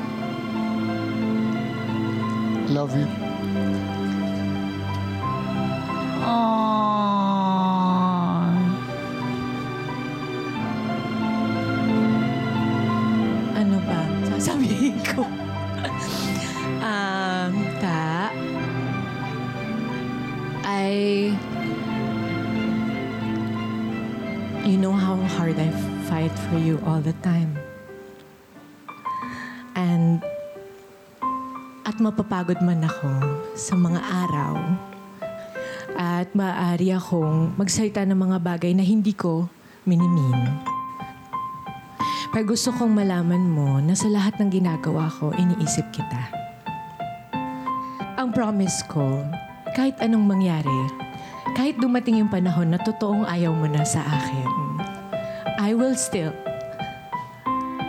Love 2.72 2.96
you. 2.96 3.04
Aww. 6.24 7.68
Ano 13.60 13.76
ba? 13.84 14.00
Sasabihin 14.24 14.96
ko. 15.04 15.28
um, 16.80 17.52
ta, 17.76 18.32
I, 20.64 21.36
you 24.64 24.80
know 24.80 24.96
how 24.96 25.20
hard 25.36 25.60
I 25.60 25.68
fight 26.08 26.32
for 26.48 26.56
you 26.56 26.80
all 26.88 27.04
the 27.04 27.12
time. 27.20 27.52
And, 29.76 30.24
at 31.92 32.00
mapapagod 32.00 32.56
man 32.64 32.80
ako 32.88 33.12
sa 33.52 33.76
mga 33.76 34.00
araw, 34.00 34.56
at 35.92 36.32
maaari 36.32 36.88
akong 36.88 37.52
magsalita 37.60 38.08
ng 38.08 38.16
mga 38.16 38.40
bagay 38.40 38.72
na 38.72 38.80
hindi 38.80 39.12
ko 39.12 39.44
minimin. 39.84 40.56
Pero 42.32 42.48
gusto 42.48 42.72
kong 42.72 42.96
malaman 42.96 43.44
mo 43.44 43.76
na 43.84 43.92
sa 43.92 44.08
lahat 44.08 44.40
ng 44.40 44.48
ginagawa 44.48 45.12
ko, 45.20 45.36
iniisip 45.36 45.84
kita. 45.92 46.32
Ang 48.16 48.32
promise 48.32 48.80
ko, 48.88 49.28
kahit 49.76 50.00
anong 50.00 50.24
mangyari, 50.24 50.80
kahit 51.52 51.76
dumating 51.76 52.24
yung 52.24 52.32
panahon 52.32 52.72
na 52.72 52.80
totoong 52.80 53.28
ayaw 53.28 53.52
mo 53.52 53.68
na 53.68 53.84
sa 53.84 54.00
akin, 54.00 54.48
I 55.60 55.76
will 55.76 55.92
still 55.92 56.32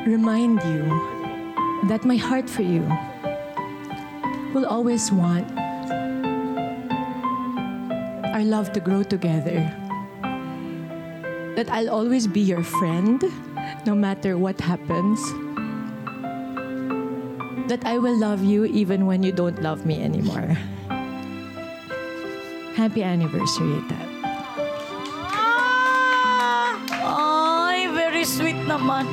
remind 0.03 0.59
you 0.67 0.91
that 1.87 2.03
my 2.03 2.19
heart 2.19 2.51
for 2.51 2.67
you 2.67 2.83
will 4.53 4.65
always 4.65 5.11
want 5.11 5.49
our 8.33 8.43
love 8.45 8.71
to 8.73 8.79
grow 8.79 9.01
together. 9.01 9.65
That 11.57 11.69
I'll 11.69 11.89
always 11.89 12.27
be 12.27 12.41
your 12.41 12.63
friend 12.63 13.23
no 13.85 13.95
matter 13.95 14.37
what 14.37 14.61
happens. 14.61 15.19
That 17.69 17.81
I 17.85 17.97
will 17.97 18.17
love 18.17 18.43
you 18.43 18.65
even 18.65 19.05
when 19.05 19.23
you 19.23 19.31
don't 19.31 19.61
love 19.61 19.85
me 19.85 20.03
anymore. 20.03 20.57
Happy 22.73 23.01
anniversary, 23.01 23.81
Tat. 23.89 24.09
Ay, 27.05 27.89
very 27.93 28.25
sweet 28.25 28.57
naman. 28.65 29.05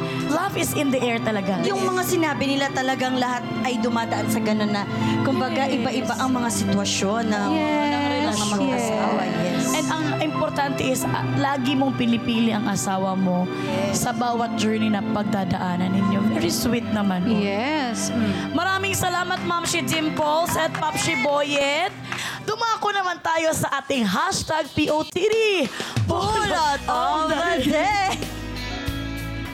Love 0.51 0.67
is 0.67 0.75
in 0.75 0.91
the 0.91 0.99
air 0.99 1.23
talaga. 1.23 1.63
Yung 1.63 1.87
mga 1.87 2.03
sinabi 2.03 2.51
nila 2.51 2.75
talagang 2.75 3.15
lahat 3.23 3.47
ay 3.63 3.79
dumadaan 3.79 4.27
sa 4.27 4.43
ganun 4.43 4.75
na, 4.75 4.83
kumbaga, 5.23 5.71
iba-iba 5.71 6.11
ang 6.19 6.35
mga 6.35 6.51
sitwasyon 6.51 7.31
ng, 7.31 7.51
ng 7.55 8.03
relasyon 8.11 8.35
ng 8.35 8.51
mga 8.59 8.67
asawa. 8.83 9.21
Yes. 9.31 9.65
And 9.79 9.87
ang 9.87 10.05
importante 10.19 10.83
is, 10.83 11.07
ah, 11.07 11.23
lagi 11.39 11.79
mong 11.79 11.95
pinipili 11.95 12.51
ang 12.51 12.67
asawa 12.67 13.15
mo 13.15 13.47
sa 13.95 14.11
bawat 14.11 14.59
journey 14.59 14.91
na 14.91 15.07
pagdadaanan 15.15 15.95
ninyo. 15.95 16.19
Very 16.35 16.51
sweet 16.51 16.91
naman. 16.91 17.31
oh. 17.31 17.39
Yes. 17.39 18.11
Maraming 18.51 18.99
salamat, 18.99 19.39
Ma'am 19.47 19.63
Shi 19.63 19.87
Dimples 19.87 20.59
at 20.59 20.75
Pop 20.75 20.99
Shi 20.99 21.15
Boyet. 21.23 21.95
Dumako 22.43 22.91
naman 22.91 23.23
tayo 23.23 23.55
sa 23.55 23.79
ating 23.79 24.03
hashtag 24.03 24.67
POTD. 24.75 25.71
Bulot 26.11 26.83
of 26.91 27.31
the 27.31 27.71
Day! 27.71 28.30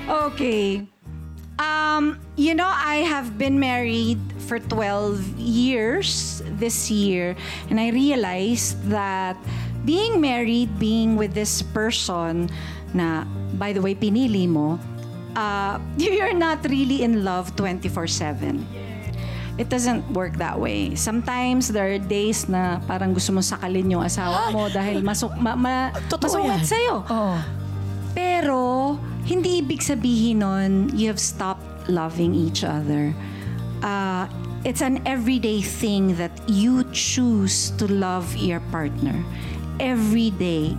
Okay. 0.08 0.86
Um, 1.58 2.20
you 2.36 2.54
know, 2.54 2.68
I 2.68 2.96
have 3.08 3.38
been 3.38 3.58
married 3.58 4.20
for 4.44 4.58
12 4.58 5.40
years 5.40 6.42
this 6.60 6.90
year, 6.90 7.34
and 7.70 7.80
I 7.80 7.90
realized 7.90 8.76
that 8.92 9.36
being 9.84 10.20
married, 10.20 10.78
being 10.78 11.16
with 11.16 11.32
this 11.32 11.62
person, 11.62 12.50
na, 12.92 13.24
by 13.56 13.72
the 13.72 13.80
way, 13.80 13.94
pinili 13.94 14.46
mo, 14.46 14.78
uh, 15.34 15.78
you're 15.96 16.36
not 16.36 16.60
really 16.68 17.02
in 17.02 17.24
love 17.24 17.56
24 17.56 18.06
7. 18.06 18.66
It 19.56 19.72
doesn't 19.72 20.04
work 20.12 20.36
that 20.36 20.60
way. 20.60 20.94
Sometimes 20.94 21.72
there 21.72 21.88
are 21.88 21.98
days 21.98 22.44
na 22.44 22.76
parang 22.84 23.16
gusto 23.16 23.32
mo 23.32 23.40
sakalin 23.40 23.88
yung 23.88 24.04
asawa 24.04 24.52
mo 24.52 24.68
dahil 24.76 25.00
masuk, 25.00 25.32
ma, 25.40 25.56
ma, 25.56 25.88
Totoo 26.12 26.44
yan. 26.44 26.60
sa'yo. 26.60 27.00
Oo. 27.08 27.36
Pero, 28.12 28.60
hindi 29.26 29.58
ibig 29.58 29.82
sabihin 29.82 30.46
nun, 30.46 30.94
you 30.94 31.10
have 31.10 31.18
stopped 31.18 31.90
loving 31.90 32.30
each 32.34 32.62
other. 32.62 33.10
Uh, 33.82 34.30
it's 34.62 34.80
an 34.80 35.02
everyday 35.06 35.60
thing 35.60 36.14
that 36.16 36.32
you 36.46 36.86
choose 36.94 37.70
to 37.76 37.90
love 37.90 38.24
your 38.38 38.62
partner. 38.70 39.14
Every 39.82 40.30
day, 40.30 40.78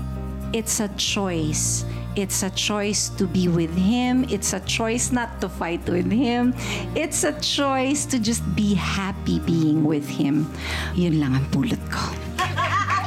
it's 0.55 0.79
a 0.79 0.87
choice. 0.95 1.83
It's 2.17 2.41
a 2.41 2.49
choice 2.49 3.13
to 3.21 3.27
be 3.29 3.45
with 3.45 3.69
him. 3.77 4.25
It's 4.31 4.57
a 4.57 4.59
choice 4.65 5.11
not 5.11 5.37
to 5.41 5.47
fight 5.47 5.85
with 5.85 6.09
him. 6.09 6.55
It's 6.97 7.21
a 7.23 7.35
choice 7.39 8.09
to 8.09 8.17
just 8.17 8.41
be 8.57 8.73
happy 8.73 9.37
being 9.45 9.85
with 9.85 10.09
him. 10.09 10.49
Yun 10.97 11.21
lang 11.21 11.37
ang 11.37 11.45
pulot 11.51 11.79
ko. 11.91 12.01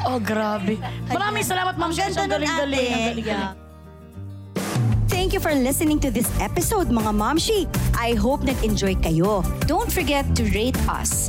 Oh, 0.01 0.19
grabe. 0.19 0.81
Maraming 1.07 1.45
salamat, 1.45 1.77
Ma'am 1.79 1.93
Shi. 1.93 2.03
Ganda 2.03 2.25
Ang 2.25 2.31
nun, 2.35 2.41
galing-galing. 2.43 2.91
Ang 2.91 2.99
ate. 2.99 3.11
galing-galing. 3.21 3.70
Thank 5.21 5.35
you 5.35 5.41
for 5.41 5.53
listening 5.53 6.01
to 6.01 6.11
this 6.11 6.33
episode, 6.41 6.89
mga 6.89 7.13
Momshi. 7.13 7.69
I 7.93 8.17
hope 8.17 8.41
nag-enjoy 8.41 9.05
kayo. 9.05 9.45
Don't 9.69 9.93
forget 9.93 10.25
to 10.33 10.49
rate 10.57 10.81
us. 10.89 11.29